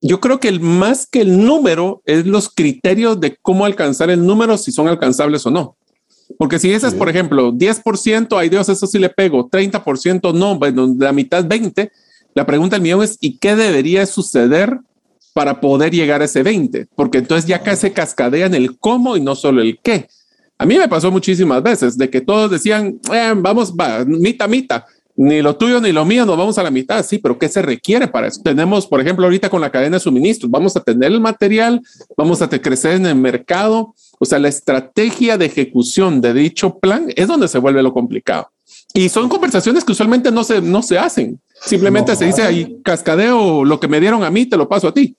[0.00, 4.24] Yo creo que el más que el número es los criterios de cómo alcanzar el
[4.24, 5.76] número, si son alcanzables o no.
[6.38, 10.58] Porque si ese es, por ejemplo, 10%, ay Dios, eso sí le pego, 30% no,
[10.58, 11.90] bueno, la mitad 20.
[12.34, 14.78] La pregunta del millón es, ¿y qué debería suceder
[15.32, 19.20] para poder llegar a ese 20, porque entonces ya casi cascadea en el cómo y
[19.20, 20.08] no solo el qué.
[20.58, 24.84] A mí me pasó muchísimas veces de que todos decían, eh, vamos, va, mitad, mitad,
[25.16, 27.62] ni lo tuyo ni lo mío, nos vamos a la mitad, sí, pero ¿qué se
[27.62, 28.40] requiere para eso?
[28.42, 31.82] Tenemos, por ejemplo, ahorita con la cadena de suministros, vamos a tener el material,
[32.16, 37.08] vamos a crecer en el mercado, o sea, la estrategia de ejecución de dicho plan
[37.14, 38.48] es donde se vuelve lo complicado.
[38.94, 41.40] Y son conversaciones que usualmente no se, no se hacen.
[41.64, 44.94] Simplemente se dice ahí, cascadeo, lo que me dieron a mí, te lo paso a
[44.94, 45.16] ti.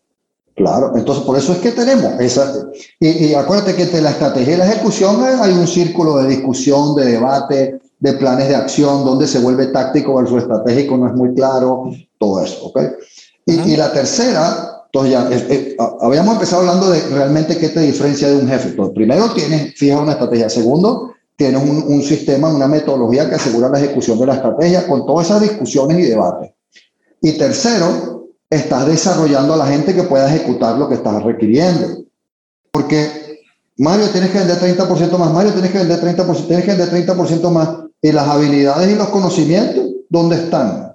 [0.55, 2.67] Claro, entonces por eso es que tenemos esa.
[2.99, 7.05] Y, acuérdate que entre la estrategia y la ejecución hay un círculo de discusión, de
[7.05, 11.89] debate, de planes de acción, donde se vuelve táctico versus estratégico, no es muy claro,
[12.19, 12.81] todo eso, ¿ok?
[13.45, 18.47] Y, la tercera, entonces ya, habíamos empezado hablando de realmente qué te diferencia de un
[18.49, 18.69] jefe.
[18.69, 20.49] Entonces, primero tienes, fija una estrategia.
[20.49, 25.05] Segundo, tienes un, un, sistema, una metodología que asegura la ejecución de la estrategia con
[25.05, 26.51] todas esas discusiones y debates.
[27.21, 32.03] Y tercero, estás desarrollando a la gente que pueda ejecutar lo que estás requiriendo.
[32.69, 33.39] Porque,
[33.77, 37.49] Mario, tienes que vender 30% más, Mario, tienes que vender 30%, tienes que vender 30%
[37.49, 37.83] más.
[38.03, 40.93] Y las habilidades y los conocimientos, ¿dónde están?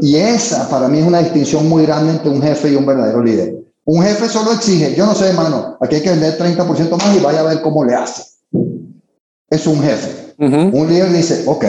[0.00, 3.22] Y esa para mí es una distinción muy grande entre un jefe y un verdadero
[3.22, 3.54] líder.
[3.84, 7.20] Un jefe solo exige, yo no sé, hermano, aquí hay que vender 30% más y
[7.20, 8.24] vaya a ver cómo le hace.
[9.50, 10.34] Es un jefe.
[10.38, 11.64] Un líder dice, ok,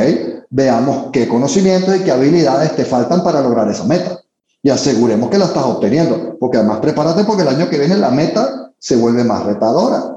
[0.50, 4.22] veamos qué conocimientos y qué habilidades te faltan para lograr esa meta.
[4.64, 6.38] Y aseguremos que la estás obteniendo.
[6.40, 10.16] Porque además prepárate porque el año que viene la meta se vuelve más retadora.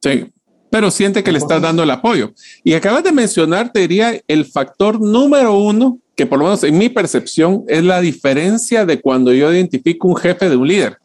[0.00, 0.32] Sí,
[0.74, 2.32] pero siente que le estás dando el apoyo.
[2.64, 6.76] Y acabas de mencionar, te diría, el factor número uno, que por lo menos en
[6.76, 10.98] mi percepción es la diferencia de cuando yo identifico un jefe de un líder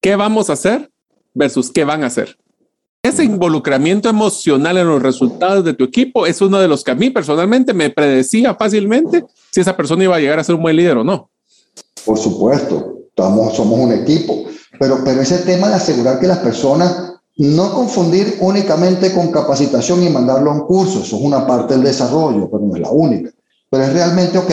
[0.00, 0.88] qué vamos a hacer
[1.34, 2.38] versus qué van a hacer.
[3.02, 6.94] Ese involucramiento emocional en los resultados de tu equipo es uno de los que a
[6.94, 10.76] mí personalmente me predecía fácilmente si esa persona iba a llegar a ser un buen
[10.76, 11.28] líder o no.
[12.04, 14.44] Por supuesto, estamos, somos un equipo,
[14.78, 20.10] pero, pero ese tema de asegurar que las personas no confundir únicamente con capacitación y
[20.10, 23.30] mandarlo a un curso, eso es una parte del desarrollo, pero no es la única.
[23.70, 24.50] Pero es realmente, ok,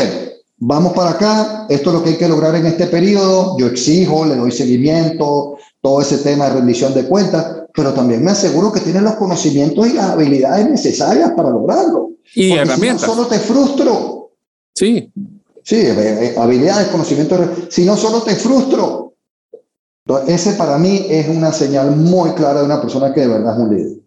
[0.57, 4.25] vamos para acá, esto es lo que hay que lograr en este periodo, yo exijo,
[4.25, 8.79] le doy seguimiento, todo ese tema de rendición de cuentas, pero también me aseguro que
[8.79, 12.11] tienes los conocimientos y las habilidades necesarias para lograrlo.
[12.33, 13.01] Y herramientas.
[13.01, 14.31] Si no, solo te frustro.
[14.73, 15.11] Sí.
[15.63, 17.39] Sí, eh, eh, habilidades, conocimientos.
[17.69, 19.08] Si no, solo te frustro.
[20.09, 23.53] Entonces, ese para mí es una señal muy clara de una persona que de verdad
[23.53, 23.99] es un líder.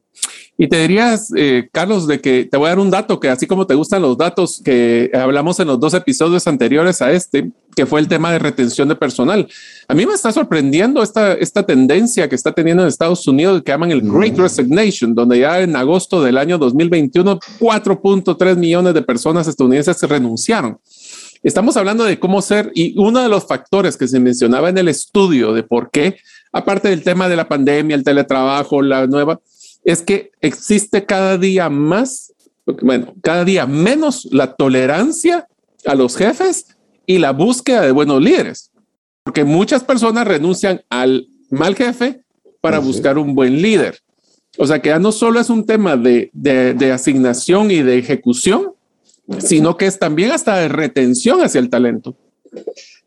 [0.59, 3.47] Y te dirías, eh, Carlos, de que te voy a dar un dato que así
[3.47, 7.87] como te gustan los datos que hablamos en los dos episodios anteriores a este, que
[7.87, 9.49] fue el tema de retención de personal.
[9.89, 13.71] A mí me está sorprendiendo esta, esta tendencia que está teniendo en Estados Unidos que
[13.73, 19.47] llaman el Great Resignation, donde ya en agosto del año 2021, 4.3 millones de personas
[19.47, 20.79] estadounidenses renunciaron.
[21.43, 24.89] Estamos hablando de cómo ser, y uno de los factores que se mencionaba en el
[24.89, 26.17] estudio de por qué,
[26.53, 29.41] aparte del tema de la pandemia, el teletrabajo, la nueva,
[29.85, 32.33] es que existe cada día más,
[32.83, 35.49] bueno, cada día menos la tolerancia
[35.85, 36.77] a los jefes
[37.07, 38.71] y la búsqueda de buenos líderes,
[39.25, 42.23] porque muchas personas renuncian al mal jefe
[42.61, 43.99] para buscar un buen líder.
[44.59, 48.73] O sea que ya no solo es un tema de, de, asignación y de ejecución,
[49.39, 52.15] sino que es también hasta de retención hacia el talento.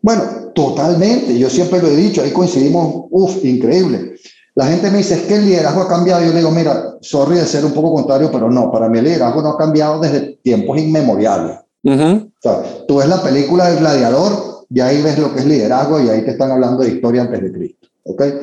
[0.02, 1.38] Bueno, totalmente.
[1.38, 4.16] Yo siempre lo he dicho, ahí coincidimos, uff, increíble.
[4.56, 6.24] La gente me dice, es que el liderazgo ha cambiado.
[6.24, 9.06] Yo le digo, mira, sorry de ser un poco contrario, pero no, para mí el
[9.06, 11.58] liderazgo no ha cambiado desde tiempos inmemoriales.
[11.84, 16.00] o sea, tú ves la película del gladiador y ahí ves lo que es liderazgo
[16.00, 17.88] y ahí te están hablando de historia antes de Cristo.
[18.04, 18.34] ¿okay?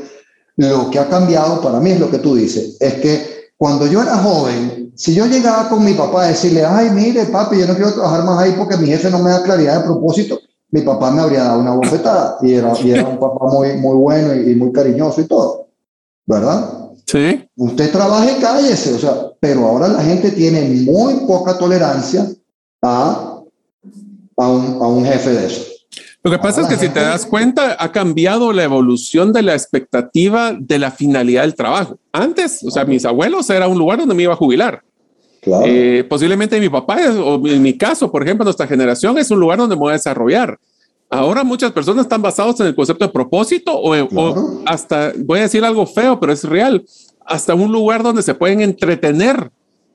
[0.57, 4.03] Lo que ha cambiado para mí es lo que tú dices, es que cuando yo
[4.03, 7.75] era joven, si yo llegaba con mi papá a decirle, ay, mire, papi, yo no
[7.75, 10.38] quiero trabajar más ahí porque mi jefe no me da claridad de propósito,
[10.71, 13.97] mi papá me habría dado una bofetada y era, y era un papá muy, muy
[13.97, 15.67] bueno y muy cariñoso y todo.
[16.25, 16.93] ¿verdad?
[17.05, 17.49] Sí.
[17.57, 22.25] Usted trabaja y cállese, o sea, pero ahora la gente tiene muy poca tolerancia
[22.81, 23.41] a,
[24.37, 25.62] a, un, a un jefe de eso.
[26.23, 29.55] Lo que pasa es que si te das cuenta, ha cambiado la evolución de la
[29.55, 31.99] expectativa de la finalidad del trabajo.
[32.12, 34.85] Antes, o sea, mis abuelos era un lugar donde me iba a jubilar.
[35.42, 35.64] Claro.
[35.66, 39.59] Eh, posiblemente mi papá, o en mi caso, por ejemplo, nuestra generación es un lugar
[39.59, 40.57] donde me voy a desarrollar.
[41.11, 45.64] Ahora muchas personas están basados en el concepto de propósito o, hasta, voy a decir
[45.64, 46.85] algo feo, pero es real,
[47.26, 49.50] hasta un lugar donde se pueden entretener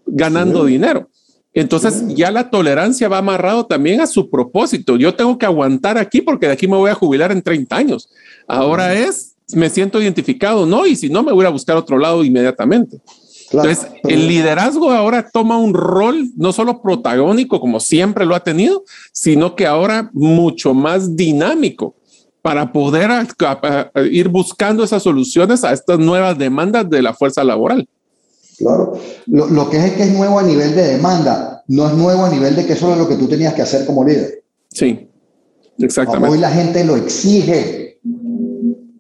[0.06, 1.10] ganando dinero.
[1.54, 4.98] Entonces ya la tolerancia va amarrado también a su propósito.
[4.98, 8.10] Yo tengo que aguantar aquí porque de aquí me voy a jubilar en 30 años.
[8.46, 10.86] Ahora es, me siento identificado, ¿no?
[10.86, 13.00] Y si no, me voy a buscar otro lado inmediatamente.
[13.52, 18.84] Entonces, el liderazgo ahora toma un rol no solo protagónico como siempre lo ha tenido,
[19.14, 21.96] sino que ahora mucho más dinámico
[22.42, 23.10] para poder
[24.12, 27.88] ir buscando esas soluciones a estas nuevas demandas de la fuerza laboral.
[28.58, 31.94] Claro, lo, lo que es, es que es nuevo a nivel de demanda, no es
[31.94, 34.44] nuevo a nivel de que eso es lo que tú tenías que hacer como líder.
[34.70, 35.08] Sí,
[35.78, 36.30] exactamente.
[36.30, 38.00] Hoy la gente lo exige.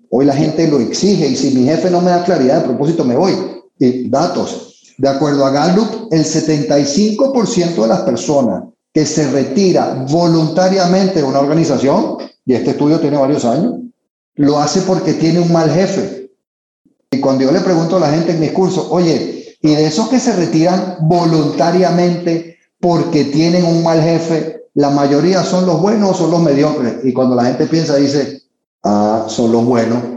[0.09, 3.03] Hoy la gente lo exige y si mi jefe no me da claridad de propósito
[3.03, 3.33] me voy
[3.79, 4.93] y datos.
[4.97, 8.63] De acuerdo a Gallup, el 75% de las personas
[8.93, 13.75] que se retira voluntariamente de una organización, y este estudio tiene varios años,
[14.35, 16.31] lo hace porque tiene un mal jefe.
[17.11, 20.09] Y cuando yo le pregunto a la gente en mis cursos, oye, ¿y de esos
[20.09, 26.13] que se retiran voluntariamente porque tienen un mal jefe, la mayoría son los buenos o
[26.15, 26.95] son los mediocres?
[27.03, 28.41] Y cuando la gente piensa, dice,
[28.83, 30.16] ah, son los buenos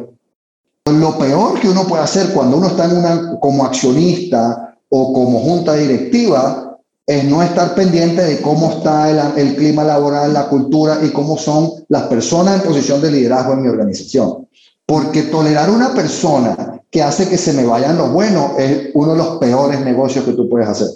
[0.92, 5.40] lo peor que uno puede hacer cuando uno está en una, como accionista o como
[5.40, 10.98] junta directiva es no estar pendiente de cómo está el, el, clima laboral, la cultura
[11.02, 14.48] y cómo son las personas en posición de liderazgo en mi organización.
[14.86, 19.18] Porque tolerar una persona que hace que se me vayan los buenos es uno de
[19.18, 20.88] los peores negocios que tú puedes hacer.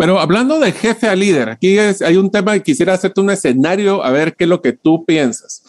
[0.00, 4.02] Pero hablando de jefe a líder, aquí hay un tema que quisiera hacerte un escenario
[4.02, 5.62] a ver qué es lo que tú piensas.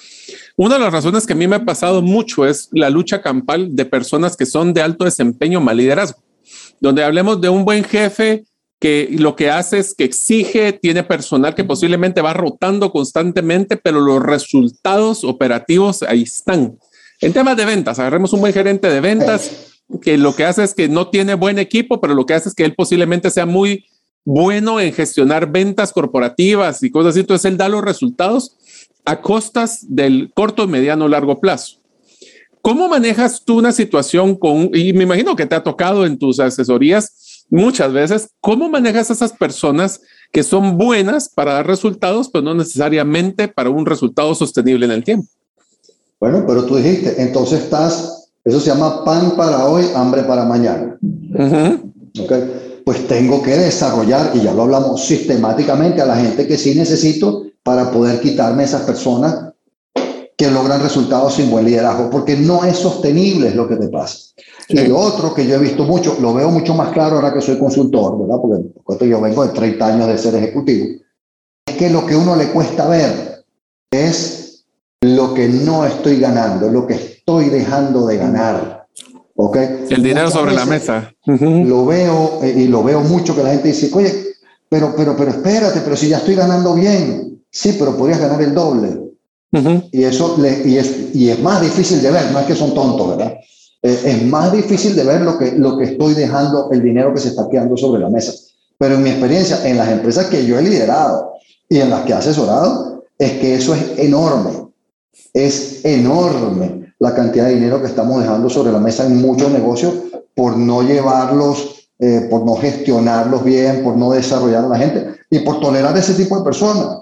[0.56, 3.76] Una de las razones que a mí me ha pasado mucho es la lucha campal
[3.76, 6.24] de personas que son de alto desempeño mal liderazgo,
[6.80, 8.46] donde hablemos de un buen jefe
[8.80, 14.00] que lo que hace es que exige, tiene personal que posiblemente va rotando constantemente, pero
[14.00, 16.78] los resultados operativos ahí están.
[17.20, 20.74] En temas de ventas, agarremos un buen gerente de ventas que lo que hace es
[20.74, 23.88] que no tiene buen equipo, pero lo que hace es que él posiblemente sea muy
[24.23, 27.21] bueno en gestionar ventas corporativas y cosas así.
[27.21, 28.57] Entonces él da los resultados
[29.05, 31.77] a costas del corto, mediano, largo plazo.
[32.62, 36.39] ¿Cómo manejas tú una situación con, y me imagino que te ha tocado en tus
[36.39, 42.43] asesorías muchas veces, cómo manejas a esas personas que son buenas para dar resultados, pero
[42.43, 45.27] no necesariamente para un resultado sostenible en el tiempo?
[46.19, 50.97] Bueno, pero tú dijiste, entonces estás, eso se llama pan para hoy, hambre para mañana.
[52.23, 56.76] okay pues tengo que desarrollar, y ya lo hablamos sistemáticamente, a la gente que sí
[56.76, 59.52] necesito para poder quitarme esas personas
[60.38, 64.17] que logran resultados sin buen liderazgo, porque no es sostenible lo que te pasa.
[64.70, 67.41] Y lo otro que yo he visto mucho, lo veo mucho más claro ahora que
[67.41, 68.38] soy consultor, ¿verdad?
[68.84, 70.88] Porque yo vengo de 30 años de ser ejecutivo,
[71.67, 73.46] es que lo que uno le cuesta ver
[73.91, 74.65] es
[75.02, 78.81] lo que no estoy ganando, lo que estoy dejando de ganar.
[79.89, 81.13] El dinero sobre la mesa.
[81.25, 84.13] Lo veo eh, y lo veo mucho que la gente dice, oye,
[84.69, 88.54] pero, pero, pero espérate, pero si ya estoy ganando bien, sí, pero podrías ganar el
[88.54, 88.99] doble.
[89.91, 92.73] Y eso le, y, es, y es más difícil de ver, no es que son
[92.73, 93.34] tontos, ¿verdad?
[93.84, 97.19] Eh, es más difícil de ver lo que, lo que estoy dejando, el dinero que
[97.19, 98.32] se está quedando sobre la mesa.
[98.77, 101.34] Pero en mi experiencia, en las empresas que yo he liderado
[101.67, 104.51] y en las que he asesorado, es que eso es enorme.
[105.34, 109.92] Es enorme la cantidad de dinero que estamos dejando sobre la mesa en muchos negocios
[110.36, 115.40] por no llevarlos, eh, por no gestionarlos bien, por no desarrollar a la gente y
[115.40, 117.00] por tolerar ese tipo de personas.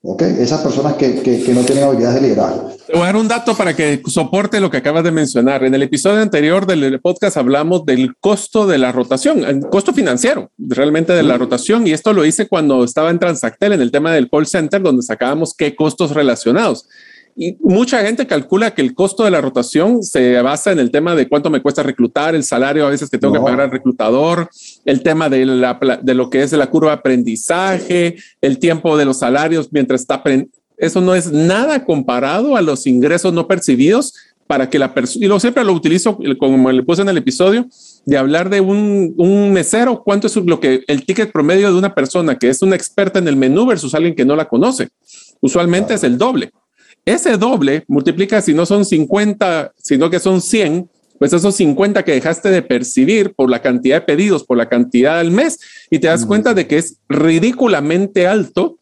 [0.00, 0.22] ¿ok?
[0.22, 2.72] Esas personas que, que, no tienen habilidades de liderazgo.
[2.86, 5.64] Te voy a dar un dato para que soporte lo que acabas de mencionar.
[5.64, 10.50] En el episodio anterior del podcast hablamos del costo de la rotación, el costo financiero
[10.56, 11.86] realmente de la rotación.
[11.86, 15.02] Y esto lo hice cuando estaba en Transactel, en el tema del call center, donde
[15.02, 16.88] sacábamos qué costos relacionados.
[17.34, 21.14] Y mucha gente calcula que el costo de la rotación se basa en el tema
[21.14, 24.50] de cuánto me cuesta reclutar, el salario a veces que tengo que pagar al reclutador,
[24.84, 29.06] el tema de, la, de lo que es la curva de aprendizaje, el tiempo de
[29.06, 30.22] los salarios mientras está
[30.76, 34.14] Eso no es nada comparado a los ingresos no percibidos
[34.46, 37.66] para que la persona, y lo siempre lo utilizo como le puse en el episodio,
[38.04, 41.94] de hablar de un, un mesero, cuánto es lo que el ticket promedio de una
[41.94, 44.90] persona que es una experta en el menú versus alguien que no la conoce.
[45.40, 46.52] Usualmente es el doble.
[47.04, 50.88] Ese doble multiplica, si no son 50, sino que son 100,
[51.18, 55.18] pues esos 50 que dejaste de percibir por la cantidad de pedidos, por la cantidad
[55.18, 55.58] del mes,
[55.90, 58.78] y te das cuenta de que es ridículamente alto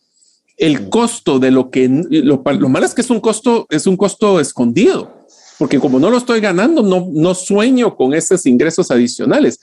[0.56, 4.40] el costo de lo que lo, malo es que es un costo, es un costo
[4.40, 5.26] escondido,
[5.58, 9.60] porque como no lo estoy ganando, no, no sueño con esos ingresos adicionales.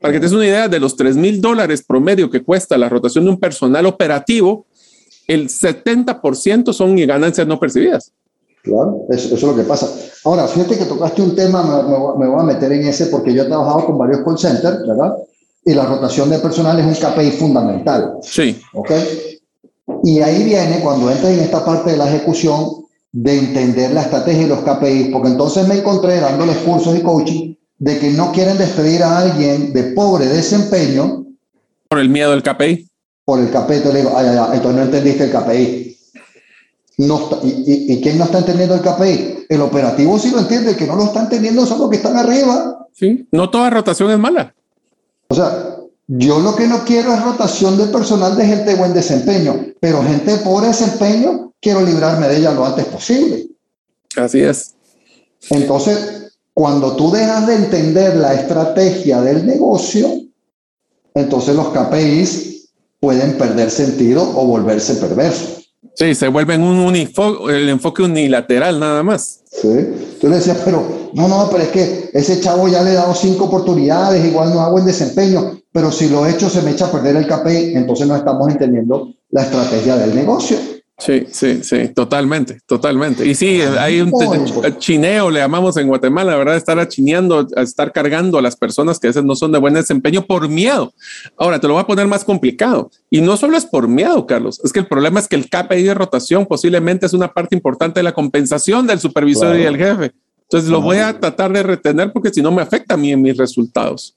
[0.00, 2.88] Para que te des una idea de los 3 mil dólares promedio que cuesta la
[2.88, 4.66] rotación de un personal operativo,
[5.26, 8.12] el 70% son ganancias no percibidas.
[8.62, 9.88] Claro, eso, es lo que pasa.
[10.24, 11.62] Ahora, fíjate que tocaste un tema,
[12.18, 15.14] me, voy a meter en ese porque yo he trabajado con varios call centers, ¿verdad?
[15.64, 18.14] Y la rotación de personal es un KPI fundamental.
[18.22, 18.60] Sí.
[18.72, 18.90] ¿Ok?
[20.02, 24.42] Y ahí viene cuando entras en esta parte de la ejecución de entender la estrategia
[24.42, 28.58] y los KPIs, porque entonces me encontré dándoles cursos y coaching de que no quieren
[28.58, 31.24] despedir a alguien de pobre desempeño.
[31.88, 32.88] Por el miedo del KPI
[33.26, 35.98] por el KPI, le digo, ay, ay, entonces no entendiste el KPI.
[36.98, 39.46] No y, y, quién no está entendiendo el KPI?
[39.48, 42.16] El operativo sí lo entiende, el que no lo está entendiendo son los que están
[42.16, 42.86] arriba.
[42.92, 44.54] Sí, no toda rotación es mala.
[45.28, 48.94] O sea, yo lo que no quiero es rotación de personal de gente de buen
[48.94, 53.48] desempeño, pero gente de pobre desempeño, quiero librarme de ella lo antes posible.
[54.16, 54.74] Así es.
[55.50, 60.08] Entonces, cuando tú dejas de entender la estrategia del negocio,
[61.12, 62.55] entonces los KPIs
[63.00, 65.72] pueden perder sentido o volverse perversos.
[65.94, 69.40] Sí, se vuelven un el enfoque unilateral nada más.
[69.50, 72.94] Sí, tú le decías, pero no, no, pero es que ese chavo ya le he
[72.94, 76.72] dado cinco oportunidades, igual no hago el desempeño, pero si lo he hecho se me
[76.72, 80.58] echa a perder el KPI, entonces no estamos entendiendo la estrategia del negocio.
[80.98, 83.26] Sí, sí, sí, totalmente, totalmente.
[83.26, 84.10] Y sí, hay un
[84.78, 86.56] chineo, le llamamos en Guatemala, ¿verdad?
[86.56, 90.24] Estar achineando, estar cargando a las personas que a veces no son de buen desempeño
[90.24, 90.94] por miedo.
[91.36, 92.90] Ahora, te lo voy a poner más complicado.
[93.10, 95.82] Y no solo es por miedo, Carlos, es que el problema es que el KPI
[95.82, 100.12] de rotación posiblemente es una parte importante de la compensación del supervisor y del jefe.
[100.48, 103.20] Entonces lo voy a tratar de retener porque si no me afecta a mí en
[103.20, 104.14] mis resultados.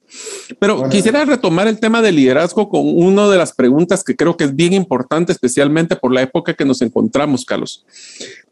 [0.60, 4.44] Pero quisiera retomar el tema del liderazgo con una de las preguntas que creo que
[4.44, 7.84] es bien importante, especialmente por la época que nos encontramos, Carlos.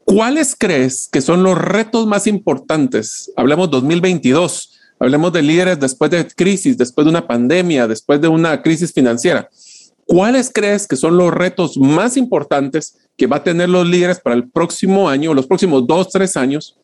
[0.05, 3.31] ¿Cuáles crees que son los retos más importantes?
[3.35, 8.63] Hablemos 2022, hablemos de líderes después de crisis, después de una pandemia, después de una
[8.63, 9.49] crisis financiera.
[10.07, 14.35] ¿Cuáles crees que son los retos más importantes que va a tener los líderes para
[14.35, 16.77] el próximo año, los próximos dos, tres años?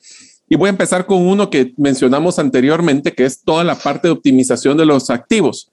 [0.49, 4.11] Y voy a empezar con uno que mencionamos anteriormente, que es toda la parte de
[4.11, 5.71] optimización de los activos.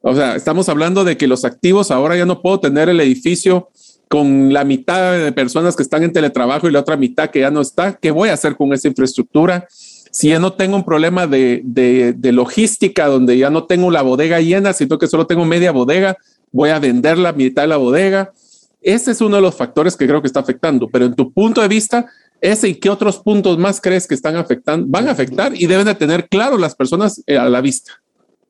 [0.00, 3.70] O sea, estamos hablando de que los activos ahora ya no puedo tener el edificio
[4.08, 7.50] con la mitad de personas que están en teletrabajo y la otra mitad que ya
[7.50, 7.94] no está.
[7.94, 9.66] ¿Qué voy a hacer con esa infraestructura?
[10.10, 14.38] Si ya no tengo un problema de, de, logística donde ya no tengo la bodega
[14.40, 16.18] llena, sino que solo tengo media bodega,
[16.50, 18.34] voy a vender la mitad de la bodega.
[18.82, 20.88] Ese es uno de los factores que creo que está afectando.
[20.92, 22.04] Pero en tu punto de vista,
[22.42, 25.86] ese y qué otros puntos más crees que están afectando, van a afectar y deben
[25.86, 27.92] de tener claro las personas eh, a la vista?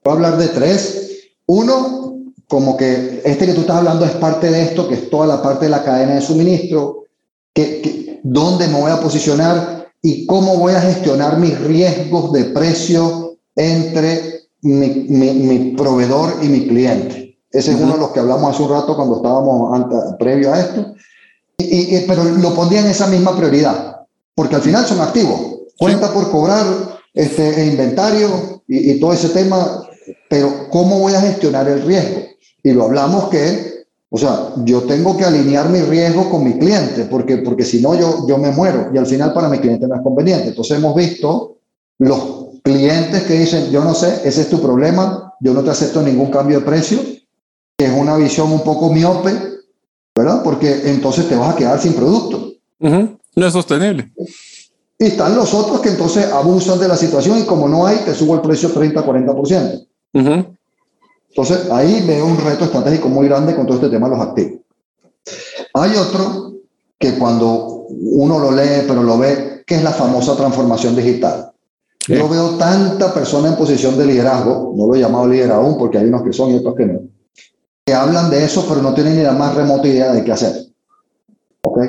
[0.02, 1.30] Voy a hablar de tres.
[1.46, 5.26] Uno, como que este que tú estás hablando es parte de esto, que es toda
[5.26, 7.04] la parte de la cadena de suministro,
[7.54, 13.36] que, dónde me voy a posicionar y cómo voy a gestionar mis riesgos de precio
[13.54, 17.38] entre mi, proveedor y mi cliente.
[17.50, 20.60] Ese es uno de los que hablamos hace un rato cuando estábamos antes, previo a
[20.60, 20.94] esto.
[21.70, 24.04] Y, pero lo pondría en esa misma prioridad,
[24.34, 25.40] porque al final son activos.
[25.78, 26.64] Cuenta por cobrar
[27.14, 29.88] este, inventario y, todo ese tema,
[30.28, 32.20] pero ¿cómo voy a gestionar el riesgo?
[32.62, 37.04] Y lo hablamos que, o sea, yo tengo que alinear mi riesgo con mi cliente,
[37.04, 39.96] porque, porque si no yo, yo me muero y al final para mi cliente no
[39.96, 40.48] es conveniente.
[40.48, 41.56] Entonces hemos visto
[41.98, 46.02] los clientes que dicen, yo no sé, ese es tu problema, yo no te acepto
[46.02, 47.00] ningún cambio de precio,
[47.76, 49.51] que es una visión un poco miope
[50.14, 50.42] ¿verdad?
[50.42, 52.52] Porque entonces te vas a quedar sin producto.
[52.80, 54.12] No es sostenible.
[54.98, 58.14] Y están los otros que entonces abusan de la situación y como no hay, te
[58.14, 59.86] subo el precio 30-40%.
[61.28, 64.60] Entonces ahí veo un reto estratégico muy grande con todo este tema de los activos.
[65.74, 66.52] Hay otro
[66.98, 71.52] que cuando uno lo lee, pero lo ve, que es la famosa transformación digital.
[72.06, 75.98] Yo veo tanta persona en posición de liderazgo, no lo he llamado líder aún porque
[75.98, 77.00] hay unos que son y otros que no,
[77.84, 80.66] que hablan de eso, pero no tienen ni la más remota idea de qué hacer.
[81.62, 81.88] ¿Okay?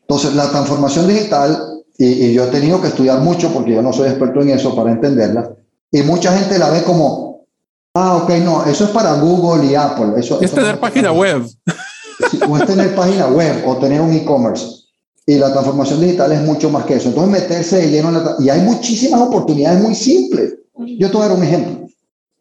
[0.00, 4.08] Entonces, la transformación digital, y, yo he tenido que estudiar mucho porque yo no soy
[4.08, 5.50] experto en eso para entenderla,
[5.90, 7.46] y mucha gente la ve como,
[7.94, 10.12] ah, ok, no, eso es para Google y Apple.
[10.16, 11.46] Eso, es tener página web.
[12.48, 14.82] o es tener página web o tener un e-commerce.
[15.26, 17.08] Y la transformación digital es mucho más que eso.
[17.08, 18.36] Entonces, meterse de lleno en la...
[18.40, 20.54] Y hay muchísimas oportunidades muy simples.
[20.76, 21.88] Yo te voy a dar un ejemplo.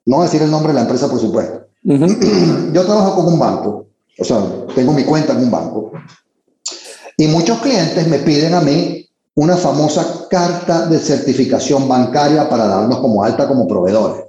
[0.06, 1.64] No voy a decir el nombre de la empresa, por supuesto.
[1.84, 4.41] Yo trabajo con un banco, o sea,
[4.73, 5.91] tengo mi cuenta en un banco.
[7.17, 12.99] Y muchos clientes me piden a mí una famosa carta de certificación bancaria para darnos
[12.99, 14.23] como alta como proveedores.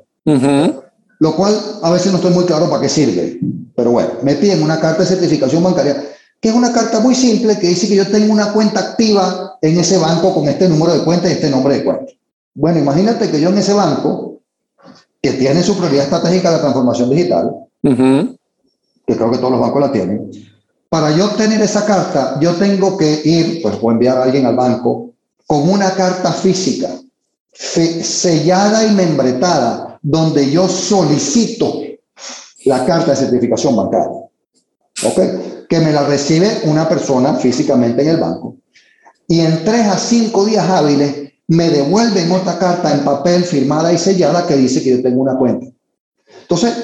[1.20, 3.38] Lo cual a veces no estoy muy claro para qué sirve.
[3.76, 6.02] Pero bueno, me piden una carta de certificación bancaria,
[6.40, 9.78] que es una carta muy simple que dice que yo tengo una cuenta activa en
[9.78, 12.12] ese banco con este número de cuenta y este nombre de cuenta.
[12.55, 14.24] Bueno, imagínate que yo en ese banco
[15.25, 17.51] que tiene su prioridad estratégica la transformación digital,
[17.83, 20.31] que creo que todos los bancos la tienen,
[20.91, 24.55] para yo obtener esa carta, yo tengo que ir, pues, o enviar a alguien al
[24.55, 25.14] banco
[25.47, 26.91] con una carta física,
[27.55, 31.81] sellada y membretada, donde yo solicito
[32.66, 34.27] la carta de certificación bancaria.
[35.07, 35.66] ¿Ok?
[35.70, 38.57] Que me la recibe una persona físicamente en el banco.
[39.27, 43.99] Y en tres a cinco días hábiles me devuelven otra carta en papel firmada y
[43.99, 45.66] sellada que dice que yo tengo una cuenta.
[46.42, 46.74] Entonces,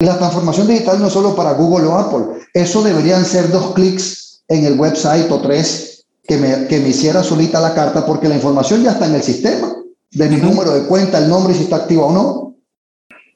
[0.00, 2.40] la transformación digital no es solo para Google o Apple.
[2.54, 7.22] Eso deberían ser dos clics en el website o tres que me, que me hiciera
[7.22, 9.74] solita la carta porque la información ya está en el sistema
[10.10, 12.56] de mi número de cuenta, el nombre, si está activo o no.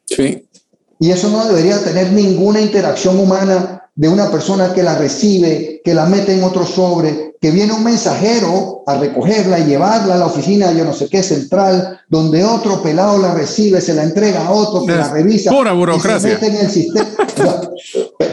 [0.07, 0.49] Sí.
[0.99, 5.95] Y eso no debería tener ninguna interacción humana de una persona que la recibe, que
[5.95, 10.27] la mete en otro sobre, que viene un mensajero a recogerla y llevarla a la
[10.27, 14.51] oficina, yo no sé qué, central, donde otro pelado la recibe, se la entrega a
[14.53, 15.51] otro que la revisa.
[15.51, 16.39] Pura burocracia.
[16.41, 17.09] en el sistema.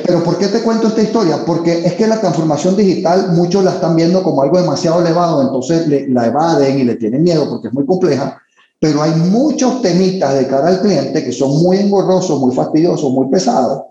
[0.06, 1.44] pero ¿por qué te cuento esta historia?
[1.46, 5.88] Porque es que la transformación digital muchos la están viendo como algo demasiado elevado, entonces
[6.10, 8.42] la evaden y le tienen miedo porque es muy compleja.
[8.80, 13.28] Pero hay muchos temitas de cara al cliente que son muy engorrosos, muy fastidiosos, muy
[13.30, 13.82] pesados,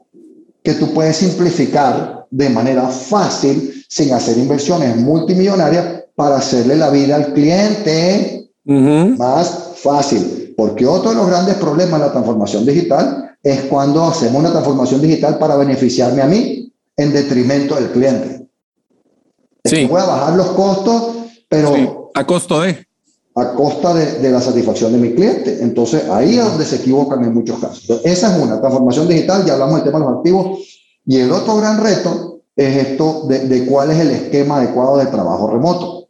[0.63, 7.17] que tú puedes simplificar de manera fácil sin hacer inversiones multimillonarias para hacerle la vida
[7.17, 10.55] al cliente más fácil.
[10.57, 15.01] Porque otro de los grandes problemas de la transformación digital es cuando hacemos una transformación
[15.01, 18.47] digital para beneficiarme a mí en detrimento del cliente.
[19.65, 19.87] Sí.
[19.87, 21.17] voy a bajar los costos,
[21.49, 22.11] pero...
[22.15, 22.88] a costo de
[23.41, 25.62] a costa de, la satisfacción de mi cliente.
[25.62, 28.01] Entonces, ahí es donde se equivocan en muchos casos.
[28.05, 30.59] esa es una, transformación digital, ya hablamos del tema de los activos.
[31.07, 35.49] Y el otro gran reto es esto de, cuál es el esquema adecuado de trabajo
[35.51, 36.09] remoto.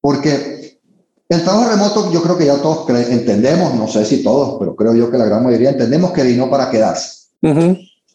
[0.00, 0.80] Porque
[1.28, 4.92] el trabajo remoto, yo creo que ya todos entendemos, no sé si todos, pero creo
[4.94, 7.28] yo que la gran mayoría entendemos que vino para quedarse.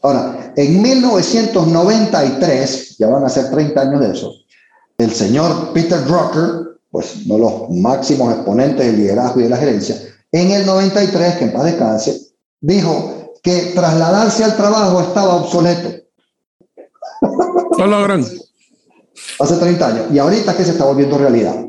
[0.02, 4.34] Ahora, en 1993, ya van a ser 30 años de eso,
[4.98, 6.65] el señor Peter Drucker
[6.96, 9.98] pues uno de los máximos exponentes del liderazgo y de la gerencia,
[10.32, 12.22] en el 93, que en paz descanse,
[12.62, 15.90] dijo que trasladarse al trabajo estaba obsoleto.
[17.78, 18.26] Lo logran.
[19.42, 20.06] Hace 30 años.
[20.14, 21.66] Y ahorita es que se está volviendo realidad.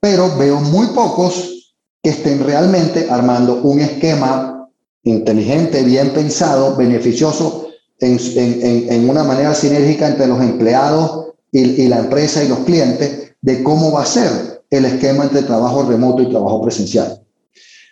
[0.00, 4.68] Pero veo muy pocos que estén realmente armando un esquema
[5.04, 7.68] inteligente, bien pensado, beneficioso,
[8.00, 12.58] en, en, en una manera sinérgica entre los empleados y, y la empresa y los
[12.64, 17.20] clientes de cómo va a ser el esquema entre trabajo remoto y trabajo presencial.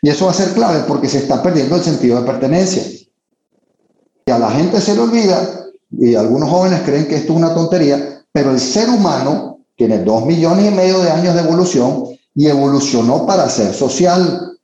[0.03, 2.83] Y eso va a ser clave porque se está perdiendo el sentido de pertenencia.
[4.27, 7.55] Y a la gente se le olvida, y algunos jóvenes creen que esto es una
[7.55, 12.05] tontería, pero el ser humano tiene dos millones y medio de años de evolución
[12.35, 14.59] y evolucionó para ser social.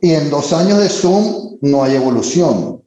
[0.00, 2.82] Y en dos años de Zoom no hay evolución.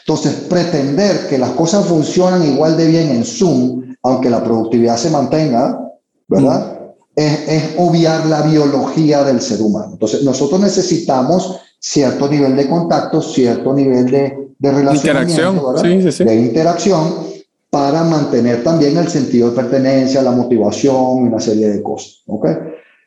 [0.00, 5.10] Entonces, pretender que las cosas funcionan igual de bien en Zoom, aunque la productividad se
[5.10, 5.80] mantenga,
[6.28, 6.79] ¿verdad?
[7.26, 9.90] Es, obviar la biología del ser humano.
[9.92, 16.28] Entonces, nosotros necesitamos cierto nivel de contacto, cierto nivel de, de relacionamiento, interacción.
[16.28, 17.30] de interacción,
[17.70, 22.22] para mantener también el sentido de pertenencia, la motivación y una serie de cosas.
[22.26, 22.54] ¿okay?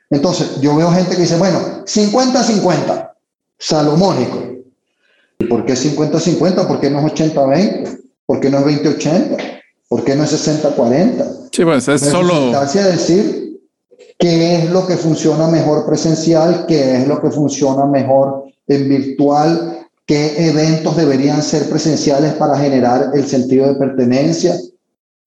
[0.10, 3.12] Entonces, yo veo gente que dice, bueno, 50-50,
[3.58, 4.42] salomónico.
[5.40, 6.68] ¿Y por qué 50-50?
[6.68, 8.00] ¿Por qué no es 80-20?
[8.26, 9.38] ¿Por qué no es 20-80?
[9.90, 11.50] ¿Por qué no es 60-40?
[11.52, 12.52] Sí, pues es solo...
[12.52, 13.43] decir
[14.18, 19.88] qué es lo que funciona mejor presencial, qué es lo que funciona mejor en virtual,
[20.06, 24.56] qué eventos deberían ser presenciales para generar el sentido de pertenencia.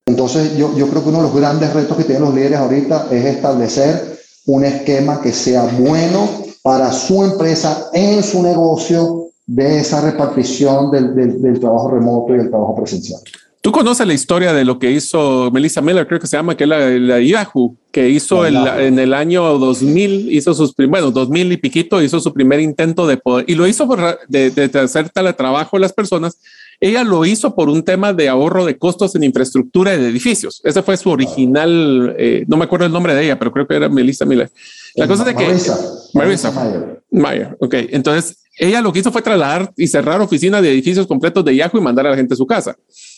[0.06, 3.08] Entonces, yo, yo creo que uno de los grandes retos que tienen los líderes ahorita
[3.10, 6.28] es establecer un esquema que sea bueno
[6.62, 12.40] para su empresa, en su negocio, de esa repartición del, del, del trabajo remoto y
[12.40, 13.20] el trabajo presencial.
[13.66, 16.62] Tú conoces la historia de lo que hizo Melissa Miller, creo que se llama, que
[16.62, 22.00] es la, Yahoo, que hizo en el año 2000, hizo sus primeros, 2000 y piquito,
[22.00, 23.88] hizo su primer intento de poder, y lo hizo
[24.28, 26.38] de, de, hacer teletrabajo a las personas.
[26.78, 30.60] Ella lo hizo por un tema de ahorro de costos en infraestructura de edificios.
[30.62, 33.74] Ese fue su original, eh, no me acuerdo el nombre de ella, pero creo que
[33.74, 34.48] era Melissa Miller.
[34.94, 35.44] La cosa es que...
[35.44, 35.76] Marissa.
[36.14, 37.56] Marissa Mayer.
[37.58, 41.56] Ok, entonces ella lo que hizo fue trasladar y cerrar oficinas de edificios completos de
[41.56, 42.76] Yahoo y mandar a la gente a su casa.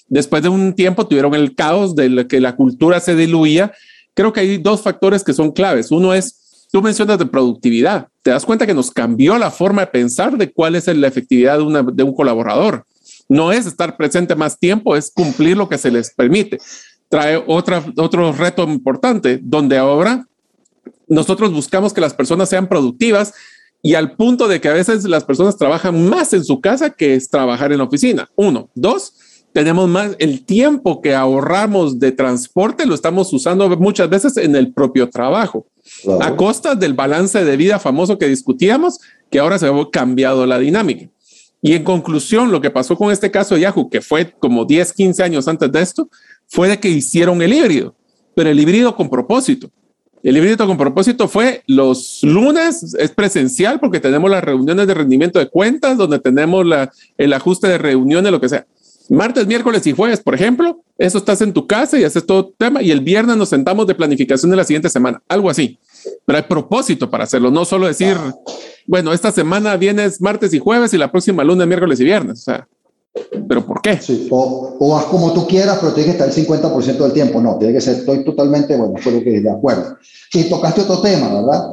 [0.09, 3.73] Después de un tiempo tuvieron el caos de que la cultura se diluía.
[4.15, 5.91] Creo que hay dos factores que son claves.
[5.91, 8.09] Uno es, tú mencionas de productividad.
[8.23, 11.59] Te das cuenta que nos cambió la forma de pensar de cuál es la efectividad
[11.59, 12.87] de, un colaborador.
[13.29, 16.59] No es estar presente más tiempo, es cumplir lo que se les permite.
[17.11, 20.27] Trae otra, otro reto importante, donde ahora
[21.07, 23.35] nosotros buscamos que las personas sean productivas
[23.83, 27.15] y al punto de que a veces las personas trabajan más en su casa que
[27.15, 28.29] es trabajar en la oficina.
[28.37, 28.71] Uno.
[28.75, 29.15] Dos,
[29.53, 34.73] tenemos más el tiempo que ahorramos de transporte, lo estamos usando muchas veces en el
[34.73, 35.67] propio trabajo,
[36.21, 38.99] a costa del balance de vida famoso que discutíamos,
[39.31, 41.09] que ahora se ha cambiado la dinámica.
[41.61, 44.93] Y en conclusión, lo que pasó con este caso de Yahoo, que fue como 10,
[44.93, 46.09] 15 años antes de esto,
[46.47, 47.95] fue de que hicieron el híbrido,
[48.35, 49.71] pero el híbrido con propósito.
[50.23, 55.39] El híbrido con propósito fue los lunes, es presencial porque tenemos las reuniones de rendimiento
[55.39, 58.67] de cuentas, donde tenemos la, el ajuste de reuniones, lo que sea
[59.09, 62.83] martes, miércoles y jueves, por ejemplo, eso estás en tu casa y haces todo tema
[62.83, 65.79] y el viernes nos sentamos de planificación de la siguiente semana, algo así.
[66.25, 68.17] Pero hay propósito para hacerlo, no solo decir,
[68.87, 72.41] bueno, esta semana vienes martes y jueves y la próxima lunes, miércoles y viernes.
[72.41, 72.69] O sea,
[73.49, 73.99] ¿pero por qué?
[74.01, 74.29] Sí.
[74.31, 77.41] O, o, haz como tú quieras, pero tiene que estar el 50% del tiempo.
[77.41, 79.97] No, tiene que ser, estoy totalmente, bueno, fue lo que de acuerdo.
[80.33, 81.65] Y tocaste otro tema, ¿verdad?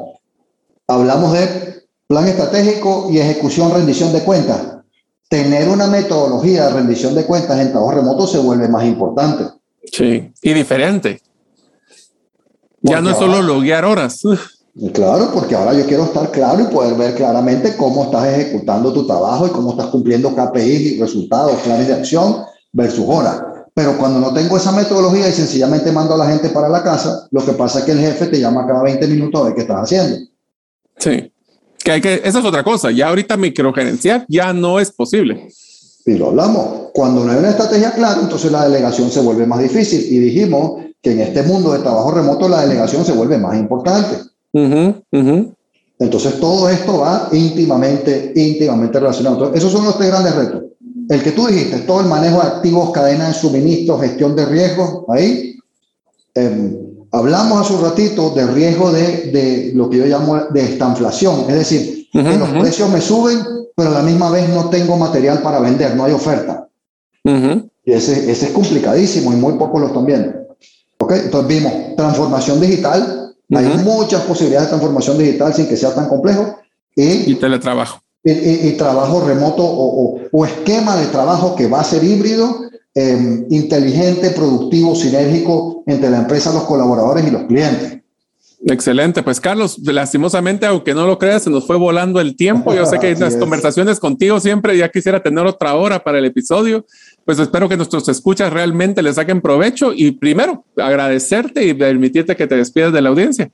[0.87, 4.74] Hablamos de plan estratégico y ejecución, rendición de cuentas
[5.29, 9.45] tener una metodología de rendición de cuentas en trabajo remoto se vuelve más importante.
[9.91, 11.21] Sí, y diferente.
[12.81, 14.21] ya no es solo loguear horas.
[14.93, 19.07] Claro, porque ahora yo quiero estar claro y poder ver claramente cómo estás ejecutando tu
[19.07, 23.41] trabajo y cómo estás cumpliendo KPIs y resultados, planes de acción versus horas.
[23.73, 27.27] pero cuando no tengo esa metodología y sencillamente mando a la gente para la casa,
[27.31, 29.61] lo que pasa es que el jefe te llama cada 20 minutos a ver qué
[29.61, 30.17] estás haciendo.
[30.97, 31.31] Sí.
[31.85, 32.89] Que hay que, esa es otra cosa.
[32.89, 35.49] Ya ahorita microgerenciar ya no es posible.
[36.03, 36.89] Y lo hablamos.
[36.95, 40.03] Cuando no hay una estrategia clara, entonces la delegación se vuelve más difícil.
[40.09, 44.17] Y dijimos que en este mundo de trabajo remoto la delegación se vuelve más importante.
[45.99, 49.35] Entonces todo esto va íntimamente, íntimamente relacionado.
[49.35, 50.63] Entonces, esos son los tres grandes retos.
[51.07, 55.03] El que tú dijiste, todo el manejo de activos, cadena de suministro, gestión de riesgos,
[55.09, 55.55] ahí.
[56.33, 61.45] Em, hablamos hace un ratito de riesgo de, de, lo que yo llamo de estanflación,
[61.49, 63.39] es decir, que los precios me suben,
[63.75, 66.67] pero a la misma vez no tengo material para vender, no hay oferta.
[67.23, 70.33] Y ese, ese, es complicadísimo y muy pocos lo están viendo.
[70.97, 71.21] ¿Okay?
[71.25, 76.57] Entonces vimos transformación digital, hay muchas posibilidades de transformación digital sin que sea tan complejo.
[76.95, 78.01] Y, y teletrabajo.
[78.23, 82.61] Y, trabajo remoto o, o, esquema de trabajo que va a ser híbrido,
[82.95, 87.99] em, inteligente, productivo, sinérgico entre la empresa, los colaboradores y los clientes.
[88.67, 92.73] Excelente, pues Carlos, lastimosamente, aunque no lo creas, se nos fue volando el tiempo.
[92.73, 96.83] Yo sé que las conversaciones contigo siempre ya quisiera tener otra hora para el episodio.
[97.25, 102.47] Pues espero que nuestros escuchas realmente le saquen provecho y primero agradecerte y permitirte que
[102.47, 103.51] te despidas de la audiencia.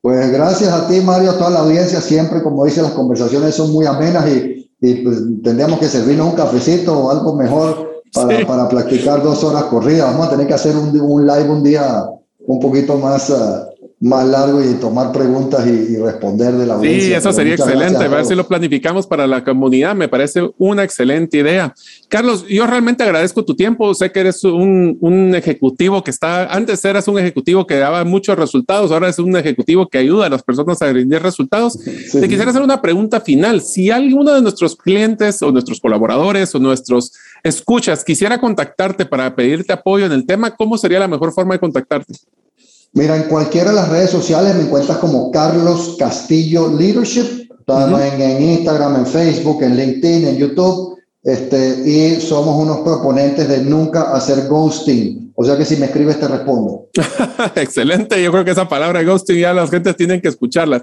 [0.00, 2.00] Pues gracias a ti, Mario, a toda la audiencia.
[2.00, 6.96] Siempre, como dice, las conversaciones son muy amenas y, pues, tendríamos que servirnos un cafecito
[6.96, 10.12] o algo mejor para, para practicar dos horas corridas.
[10.12, 12.04] Vamos a tener que hacer un, un live un día
[12.46, 13.71] un poquito más, uh,
[14.02, 17.06] más largo y tomar preguntas y, responder de la audiencia.
[17.06, 18.04] Sí, eso sería excelente.
[18.04, 19.94] A ver si lo planificamos para la comunidad.
[19.94, 21.72] Me parece una excelente idea.
[22.08, 23.94] Carlos, yo realmente agradezco tu tiempo.
[23.94, 28.36] Sé que eres un, un ejecutivo que está, antes eras un ejecutivo que daba muchos
[28.36, 31.78] resultados, ahora es un ejecutivo que ayuda a las personas a brindar resultados.
[31.78, 33.60] Te quisiera hacer una pregunta final.
[33.60, 37.12] Si alguno de nuestros clientes o nuestros colaboradores o nuestros
[37.44, 41.60] escuchas quisiera contactarte para pedirte apoyo en el tema, ¿cómo sería la mejor forma de
[41.60, 42.14] contactarte?
[42.94, 48.96] Mira, en cualquiera de las redes sociales me encuentras como Carlos Castillo Leadership, en, Instagram,
[48.96, 55.32] en Facebook, en LinkedIn, en YouTube, este, y somos unos proponentes de nunca hacer ghosting.
[55.34, 56.88] O sea que si me escribes te respondo.
[57.54, 60.82] Excelente, yo creo que esa palabra ghosting ya las gentes tienen que escucharlas.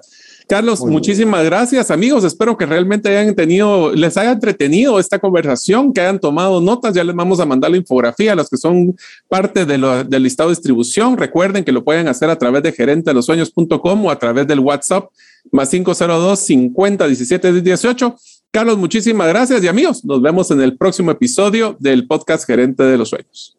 [0.50, 2.24] Carlos, muchísimas gracias, amigos.
[2.24, 6.96] Espero que realmente hayan tenido, les haya entretenido esta conversación, que hayan tomado notas.
[6.96, 8.98] Ya les vamos a mandar la infografía a los que son
[9.28, 11.18] parte de lo, del listado de distribución.
[11.18, 14.48] Recuerden que lo pueden hacer a través de gerente de los sueños.com o a través
[14.48, 15.12] del WhatsApp
[15.52, 18.16] más 502 50 17 18.
[18.50, 22.98] Carlos, muchísimas gracias y amigos, nos vemos en el próximo episodio del podcast Gerente de
[22.98, 23.59] los Sueños.